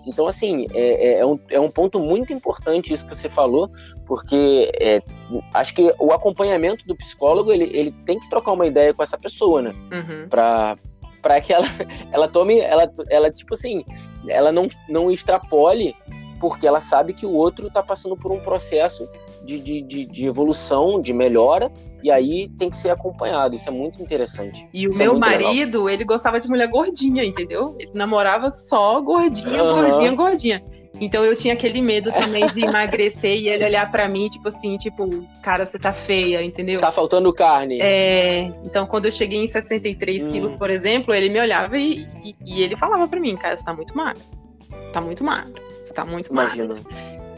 [0.07, 3.71] Então, assim, é, é, é, um, é um ponto muito importante isso que você falou,
[4.07, 5.03] porque é,
[5.55, 9.19] acho que o acompanhamento do psicólogo, ele, ele tem que trocar uma ideia com essa
[9.19, 9.75] pessoa, né?
[9.93, 10.29] Uhum.
[10.29, 10.77] Pra,
[11.23, 11.67] para que ela,
[12.13, 13.85] ela tome, ela, ela tipo assim,
[14.27, 15.95] ela não, não extrapole,
[16.41, 19.09] porque ela sabe que o outro está passando por um processo
[19.45, 21.71] de, de, de, de, evolução, de melhora,
[22.03, 23.55] e aí tem que ser acompanhado.
[23.55, 24.69] Isso é muito interessante.
[24.73, 25.91] E o Isso é meu é marido, legal.
[25.91, 27.75] ele gostava de mulher gordinha, entendeu?
[27.79, 29.75] Ele namorava só gordinha, uhum.
[29.75, 30.65] gordinha, gordinha.
[31.01, 34.77] Então eu tinha aquele medo também de emagrecer e ele olhar para mim, tipo assim,
[34.77, 36.81] tipo, cara, você tá feia, entendeu?
[36.81, 37.79] Tá faltando carne.
[37.81, 38.53] É.
[38.65, 40.31] Então quando eu cheguei em 63 hum.
[40.31, 43.65] quilos, por exemplo, ele me olhava e, e, e ele falava para mim, cara, você
[43.65, 44.23] tá muito magro.
[44.71, 45.63] Você tá muito magro.
[45.83, 46.69] Você tá muito Imagina.
[46.69, 46.85] magro.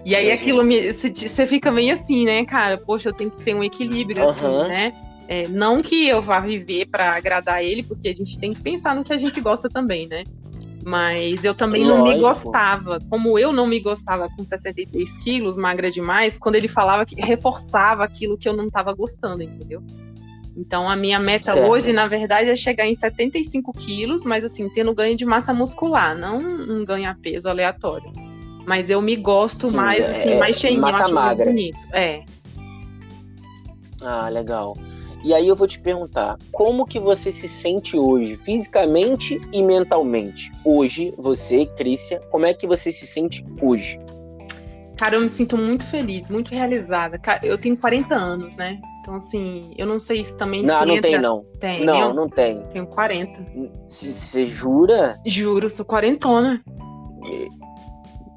[0.05, 0.35] E aí Imagina.
[0.35, 0.93] aquilo me.
[0.93, 2.79] Você fica meio assim, né, cara?
[2.79, 4.31] Poxa, eu tenho que ter um equilíbrio, uhum.
[4.31, 4.95] assim, né?
[5.29, 8.97] É, não que eu vá viver para agradar ele, porque a gente tem que pensar
[8.97, 10.25] no que a gente gosta também, né?
[10.85, 11.99] Mas eu também Lógico.
[11.99, 12.99] não me gostava.
[13.11, 18.05] Como eu não me gostava com 63 quilos, magra demais, quando ele falava que reforçava
[18.05, 19.83] aquilo que eu não estava gostando, entendeu?
[20.57, 21.71] Então a minha meta certo.
[21.71, 26.17] hoje, na verdade, é chegar em 75 quilos, mas assim, tendo ganho de massa muscular,
[26.17, 28.11] não um ganho peso aleatório.
[28.67, 31.15] Mas eu me gosto Sim, mais, assim, é, mais cheinho, massa magra.
[31.15, 31.79] mais bonito.
[31.93, 32.23] É.
[34.03, 34.77] Ah, legal.
[35.23, 40.51] E aí eu vou te perguntar, como que você se sente hoje, fisicamente e mentalmente?
[40.65, 44.01] Hoje, você, Crícia, como é que você se sente hoje?
[44.97, 47.19] Cara, eu me sinto muito feliz, muito realizada.
[47.43, 48.79] Eu tenho 40 anos, né?
[49.01, 50.63] Então, assim, eu não sei se também.
[50.63, 51.11] Não, não entra...
[51.11, 51.45] tem, não.
[51.59, 51.85] Tem.
[51.85, 52.15] Não, eu...
[52.15, 52.63] não tem.
[52.65, 53.45] Tenho 40.
[53.89, 55.19] Você jura?
[55.27, 56.63] Juro, sou quarentona.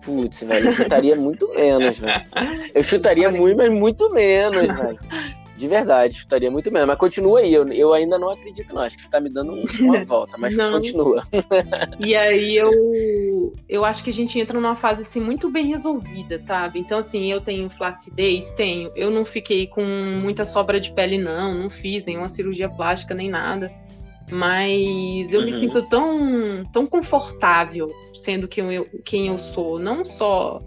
[0.06, 2.26] Putz, velho, eu chutaria muito menos, velho.
[2.74, 5.00] Eu chutaria muito, mas muito menos, velho.
[5.64, 6.86] De verdade, estaria muito menos.
[6.86, 8.82] Mas continua aí, eu, eu ainda não acredito, não.
[8.82, 9.64] Acho que você tá me dando uma
[10.04, 10.74] volta, mas não.
[10.74, 11.24] continua.
[12.02, 16.38] e aí eu, eu acho que a gente entra numa fase assim muito bem resolvida,
[16.38, 16.82] sabe?
[16.82, 18.92] Então, assim, eu tenho flacidez, tenho.
[18.94, 19.86] Eu não fiquei com
[20.22, 23.72] muita sobra de pele, não, não fiz nenhuma cirurgia plástica nem nada.
[24.30, 25.46] Mas eu uhum.
[25.46, 30.60] me sinto tão, tão confortável sendo quem eu, quem eu sou, não só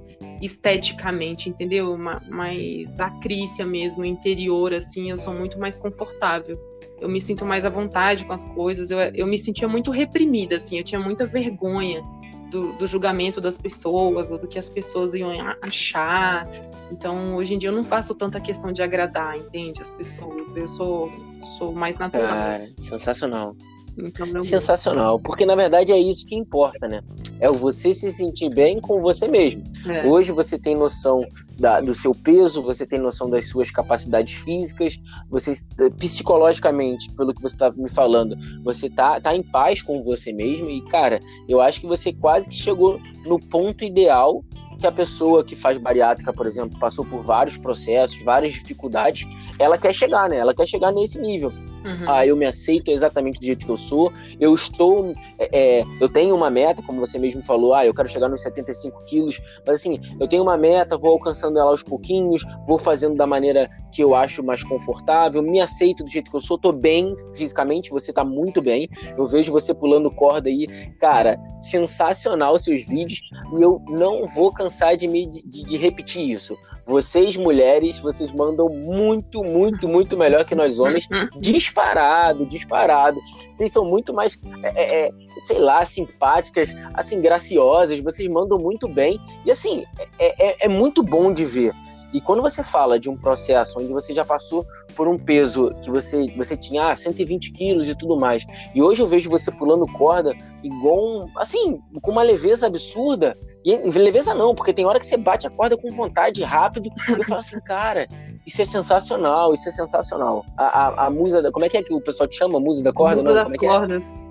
[0.42, 1.96] esteticamente, entendeu?
[1.96, 6.58] Mais acrícia mesmo, interior, assim, eu sou muito mais confortável.
[7.00, 8.90] Eu me sinto mais à vontade com as coisas.
[8.90, 12.02] Eu, eu me sentia muito reprimida, assim, eu tinha muita vergonha
[12.50, 15.30] do, do, julgamento das pessoas, ou do que as pessoas iam
[15.62, 16.48] achar.
[16.90, 19.80] Então, hoje em dia, eu não faço tanta questão de agradar, entende?
[19.82, 20.56] As pessoas.
[20.56, 21.10] Eu sou,
[21.58, 22.28] sou mais natural.
[22.28, 23.56] Cara, sensacional.
[23.98, 27.00] Então, Sensacional, porque na verdade é isso que importa, né?
[27.40, 29.62] É você se sentir bem com você mesmo.
[29.86, 30.06] É.
[30.06, 31.22] Hoje você tem noção
[31.58, 34.98] da, do seu peso, você tem noção das suas capacidades físicas,
[35.30, 35.52] você
[35.98, 40.68] psicologicamente, pelo que você está me falando, você tá, tá em paz com você mesmo
[40.68, 41.18] e, cara,
[41.48, 44.44] eu acho que você quase que chegou no ponto ideal
[44.78, 49.26] que a pessoa que faz bariátrica, por exemplo, passou por vários processos, várias dificuldades,
[49.58, 50.36] ela quer chegar, né?
[50.36, 51.52] Ela quer chegar nesse nível.
[51.86, 52.04] Uhum.
[52.06, 54.12] Ah, eu me aceito exatamente do jeito que eu sou.
[54.40, 55.14] Eu estou.
[55.38, 58.42] É, é, eu tenho uma meta, como você mesmo falou, ah, eu quero chegar nos
[58.42, 59.40] 75 quilos.
[59.64, 63.70] Mas assim, eu tenho uma meta, vou alcançando ela aos pouquinhos, vou fazendo da maneira
[63.92, 67.90] que eu acho mais confortável, me aceito do jeito que eu sou, tô bem fisicamente,
[67.90, 68.88] você tá muito bem.
[69.16, 70.66] Eu vejo você pulando corda aí,
[70.98, 73.20] cara, sensacional seus vídeos.
[73.56, 76.56] E eu não vou cansar de me de, de repetir isso.
[76.86, 81.08] Vocês, mulheres, vocês mandam muito, muito, muito melhor que nós homens.
[81.36, 83.18] disparado, disparado.
[83.52, 87.98] Vocês são muito mais, é, é, é, sei lá, simpáticas, assim, graciosas.
[87.98, 89.20] Vocês mandam muito bem.
[89.44, 89.84] E, assim,
[90.18, 91.74] é, é, é muito bom de ver.
[92.12, 94.64] E quando você fala de um processo onde você já passou
[94.94, 99.02] por um peso que você, você tinha ah, 120 quilos e tudo mais, e hoje
[99.02, 100.32] eu vejo você pulando corda
[100.62, 103.36] igual, um, assim, com uma leveza absurda,
[103.72, 107.12] e leveza não, porque tem hora que você bate a corda com vontade rápido, e
[107.12, 108.06] eu falo assim, cara,
[108.46, 110.44] isso é sensacional, isso é sensacional.
[110.56, 112.60] A, a, a musa, da, como é que é que o pessoal te chama?
[112.60, 113.16] Musa da corda?
[113.16, 114.26] Musa não, das é, é cordas.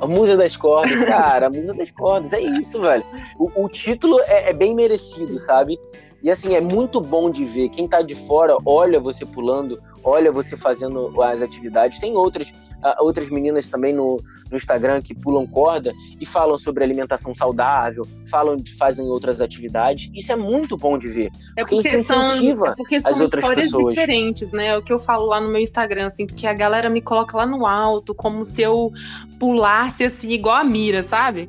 [0.00, 3.04] A musa das cordas, cara, a musa das cordas, é isso, velho.
[3.38, 5.78] O, o título é, é, bem merecido, sabe?
[6.20, 7.68] E assim, é muito bom de ver.
[7.68, 12.00] Quem tá de fora olha você pulando, olha você fazendo as atividades.
[12.00, 16.82] Tem outras, uh, outras meninas também no, no Instagram que pulam corda e falam sobre
[16.82, 20.10] alimentação saudável, falam fazem outras atividades.
[20.12, 21.30] Isso é muito bom de ver.
[21.56, 23.94] É porque, porque isso incentiva são, é porque são as outras pessoas.
[23.94, 24.68] diferentes, né?
[24.68, 27.36] É o que eu falo lá no meu Instagram, assim, porque a galera me coloca
[27.36, 28.90] lá no alto, como se eu
[29.38, 31.48] pulasse assim, igual a mira, sabe?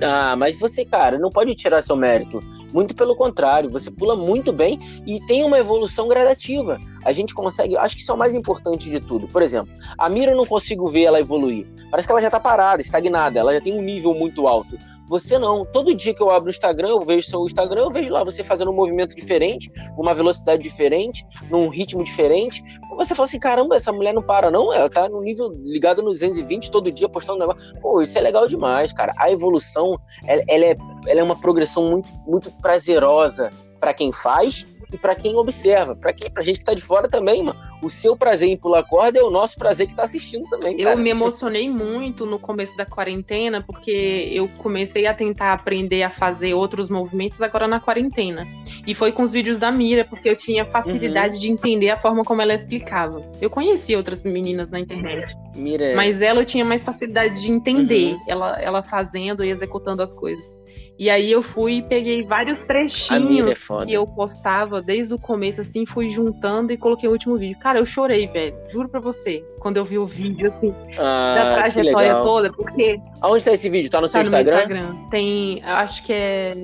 [0.00, 2.42] Ah, mas você, cara, não pode tirar seu mérito.
[2.72, 6.80] Muito pelo contrário, você pula muito bem e tem uma evolução gradativa.
[7.04, 9.28] A gente consegue, acho que isso é o mais importante de tudo.
[9.28, 11.66] Por exemplo, a Mira eu não consigo ver ela evoluir.
[11.90, 14.78] Parece que ela já tá parada, estagnada, ela já tem um nível muito alto.
[15.08, 15.64] Você não.
[15.64, 18.42] Todo dia que eu abro o Instagram, eu vejo seu Instagram, eu vejo lá você
[18.42, 22.62] fazendo um movimento diferente, uma velocidade diferente, num ritmo diferente.
[22.96, 24.72] Você fala assim: caramba, essa mulher não para, não.
[24.72, 27.80] Ela tá no nível ligado no 220 todo dia postando negócio.
[27.80, 29.12] Pô, isso é legal demais, cara.
[29.18, 30.76] A evolução, ela, ela é,
[31.06, 33.50] ela é uma progressão muito, muito prazerosa
[33.80, 35.96] para quem faz e para quem observa.
[35.96, 37.58] Para quem, pra gente que tá de fora também, mano.
[37.80, 40.78] O seu prazer em pular corda é o nosso prazer que tá assistindo também.
[40.80, 46.10] Eu me emocionei muito no começo da quarentena, porque eu comecei a tentar aprender a
[46.10, 48.46] fazer outros movimentos agora na quarentena.
[48.86, 51.40] E foi com os vídeos da Mira, porque eu tinha facilidade uhum.
[51.40, 53.22] de entender a forma como ela explicava.
[53.40, 55.34] Eu conhecia outras meninas na internet.
[55.56, 55.94] Mira.
[55.96, 58.24] Mas ela eu tinha mais facilidade de entender, uhum.
[58.28, 60.60] ela, ela fazendo e executando as coisas.
[60.98, 65.60] E aí eu fui e peguei vários trechinhos é que eu postava desde o começo,
[65.60, 67.58] assim, fui juntando e coloquei o último vídeo.
[67.58, 68.54] Cara, eu chorei, velho.
[68.70, 69.44] Juro pra você.
[69.58, 73.00] Quando eu vi o vídeo, assim, ah, da trajetória toda, porque.
[73.20, 73.90] Aonde tá esse vídeo?
[73.90, 74.58] Tá no tá seu no Instagram?
[74.58, 75.08] Instagram.
[75.10, 75.62] Tem.
[75.64, 76.54] Acho que é.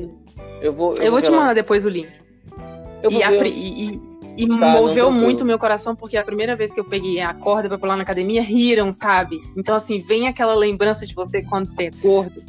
[0.60, 0.94] Eu vou.
[0.96, 2.08] Eu, eu vou, te mandar depois o link.
[3.02, 3.46] Eu vou e, ver.
[3.46, 4.00] E, e,
[4.36, 7.68] e tá, moveu muito meu coração, porque a primeira vez que eu peguei a corda
[7.68, 9.40] pra pular na academia, riram, sabe?
[9.56, 12.40] Então, assim, vem aquela lembrança de você quando você é gordo.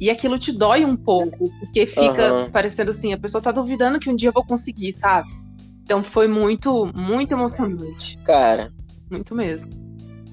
[0.00, 2.50] E aquilo te dói um pouco, porque fica uhum.
[2.50, 5.28] parecendo assim, a pessoa tá duvidando que um dia eu vou conseguir, sabe?
[5.82, 8.18] Então foi muito, muito emocionante.
[8.24, 8.72] Cara.
[9.10, 9.70] Muito mesmo.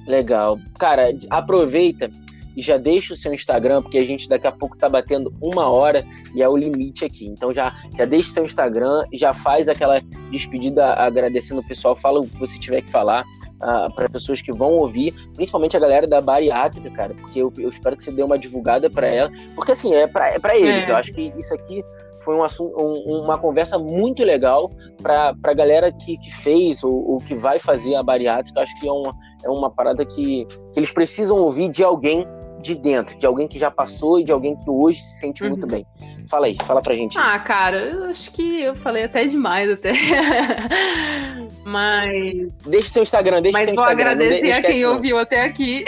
[0.08, 0.60] Legal.
[0.80, 2.10] Cara, aproveita
[2.56, 5.70] e já deixa o seu Instagram, porque a gente daqui a pouco tá batendo uma
[5.70, 7.28] hora e é o limite aqui.
[7.28, 10.00] Então já, já deixa o seu Instagram, já faz aquela
[10.32, 14.42] despedida agradecendo o pessoal, fala o que você tiver que falar uh, ah, para pessoas
[14.42, 18.12] que vão ouvir, principalmente a galera da bariátrica, cara, porque eu, eu espero que você
[18.12, 20.88] dê uma divulgada para ela, porque assim, é para é pra eles.
[20.88, 20.92] É.
[20.92, 21.84] Eu acho que isso aqui
[22.24, 24.70] foi um assunto, um, uma conversa muito legal
[25.02, 28.62] para a galera que, que fez ou, ou, que vai fazer a bariátrica.
[28.62, 32.26] Acho que é uma, é uma parada que, que eles precisam ouvir de alguém
[32.62, 35.50] de dentro, de alguém que já passou e de alguém que hoje se sente uhum.
[35.50, 35.86] muito bem.
[36.28, 37.18] Fala aí, fala pra gente.
[37.18, 39.92] Ah, cara, eu acho que eu falei até demais até.
[41.66, 42.54] Mas.
[42.66, 44.06] Deixa seu Instagram, deixa Mas seu Instagram.
[44.06, 44.94] Mas vou agradecer a quem não.
[44.94, 45.84] ouviu até aqui.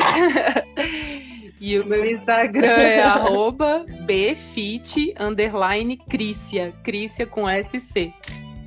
[1.59, 6.73] e o meu Instagram é arroba bfit underline Crícia.
[6.83, 8.13] Crícia com SC.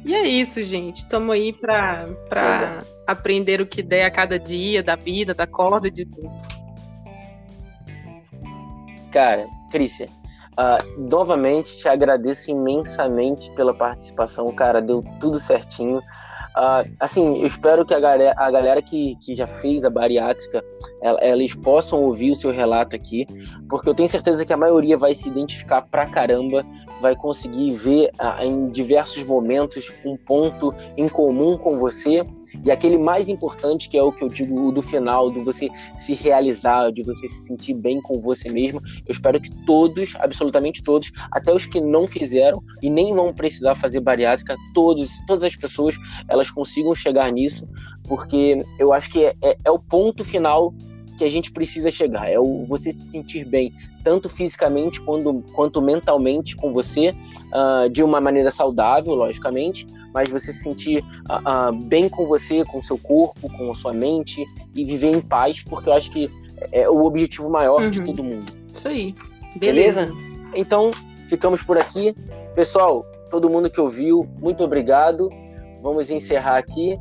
[0.04, 0.98] E é isso, gente.
[0.98, 5.90] Estamos aí para pra aprender o que der a cada dia, da vida, da corda,
[5.90, 6.30] de tudo.
[9.16, 10.10] Cara, Crícia,
[10.60, 16.02] uh, novamente te agradeço imensamente pela participação, cara, deu tudo certinho.
[16.56, 20.64] Uh, assim, eu espero que a galera, a galera que, que já fez a bariátrica,
[21.02, 23.26] ela, eles possam ouvir o seu relato aqui,
[23.68, 26.64] porque eu tenho certeza que a maioria vai se identificar pra caramba,
[27.02, 32.24] vai conseguir ver uh, em diversos momentos um ponto em comum com você,
[32.64, 36.14] e aquele mais importante, que é o que eu digo do final, do você se
[36.14, 38.80] realizar, de você se sentir bem com você mesmo.
[39.06, 43.74] Eu espero que todos, absolutamente todos, até os que não fizeram e nem vão precisar
[43.74, 45.96] fazer bariátrica, todos, todas as pessoas,
[46.30, 47.68] elas elas consigam chegar nisso,
[48.08, 50.72] porque eu acho que é, é, é o ponto final
[51.18, 53.72] que a gente precisa chegar, é o você se sentir bem,
[54.04, 57.14] tanto fisicamente quanto, quanto mentalmente com você,
[57.52, 62.64] uh, de uma maneira saudável, logicamente, mas você se sentir uh, uh, bem com você,
[62.66, 64.44] com o seu corpo, com a sua mente
[64.74, 66.30] e viver em paz, porque eu acho que
[66.70, 67.90] é o objetivo maior uhum.
[67.90, 68.52] de todo mundo.
[68.72, 69.14] Isso aí.
[69.56, 70.06] Beleza?
[70.06, 70.26] Beleza?
[70.54, 70.90] Então,
[71.28, 72.14] ficamos por aqui.
[72.54, 75.30] Pessoal, todo mundo que ouviu, muito obrigado
[75.82, 76.98] vamos encerrar aqui.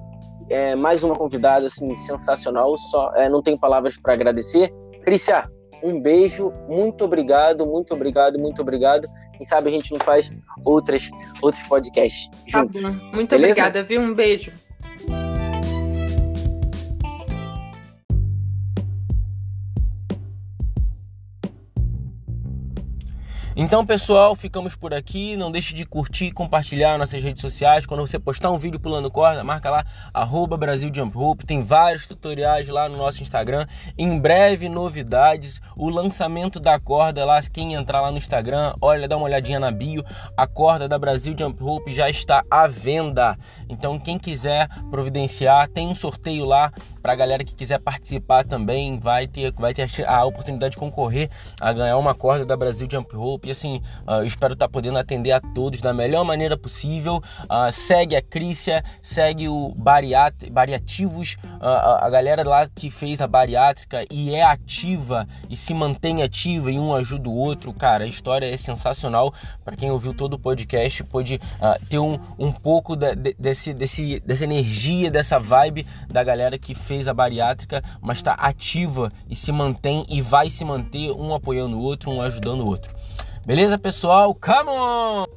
[0.50, 2.78] É, mais uma convidada assim sensacional.
[2.78, 4.72] Só é, não tenho palavras para agradecer.
[5.04, 5.50] Crícia,
[5.84, 9.08] um beijo, muito obrigado, muito obrigado, muito obrigado.
[9.38, 10.32] Quem sabe a gente não faz
[10.64, 11.10] outras,
[11.42, 12.82] outros podcasts tá juntos.
[12.82, 13.52] Tá muito Beleza?
[13.52, 14.02] obrigada, viu?
[14.02, 14.52] Um beijo.
[23.58, 25.38] Então, pessoal, ficamos por aqui.
[25.38, 27.86] Não deixe de curtir compartilhar nossas redes sociais.
[27.86, 31.16] Quando você postar um vídeo pulando corda, marca lá, arroba Brasil Jump.
[31.46, 33.66] Tem vários tutoriais lá no nosso Instagram.
[33.98, 35.62] Em breve, novidades.
[35.74, 39.72] O lançamento da corda lá, quem entrar lá no Instagram, olha, dá uma olhadinha na
[39.72, 40.04] bio.
[40.36, 43.38] A corda da Brasil Jump Rope já está à venda.
[43.70, 49.00] Então, quem quiser providenciar, tem um sorteio lá para a galera que quiser participar também.
[49.00, 51.30] Vai ter, vai ter a oportunidade de concorrer
[51.62, 54.98] a ganhar uma corda da Brasil Jump Rope e assim, uh, espero estar tá podendo
[54.98, 57.22] atender a todos da melhor maneira possível.
[57.44, 63.28] Uh, segue a Crícia, segue o Bariat Bariativos, uh, a galera lá que fez a
[63.28, 67.72] bariátrica e é ativa e se mantém ativa e um ajuda o outro.
[67.72, 69.34] Cara, a história é sensacional.
[69.64, 71.40] Para quem ouviu todo o podcast, pôde
[71.90, 76.74] ter um, um pouco da, de, desse, desse, dessa energia, dessa vibe da galera que
[76.74, 81.78] fez a bariátrica, mas está ativa e se mantém e vai se manter um apoiando
[81.78, 82.96] o outro, um ajudando o outro.
[83.46, 84.34] Beleza, pessoal?
[84.34, 85.28] Come on!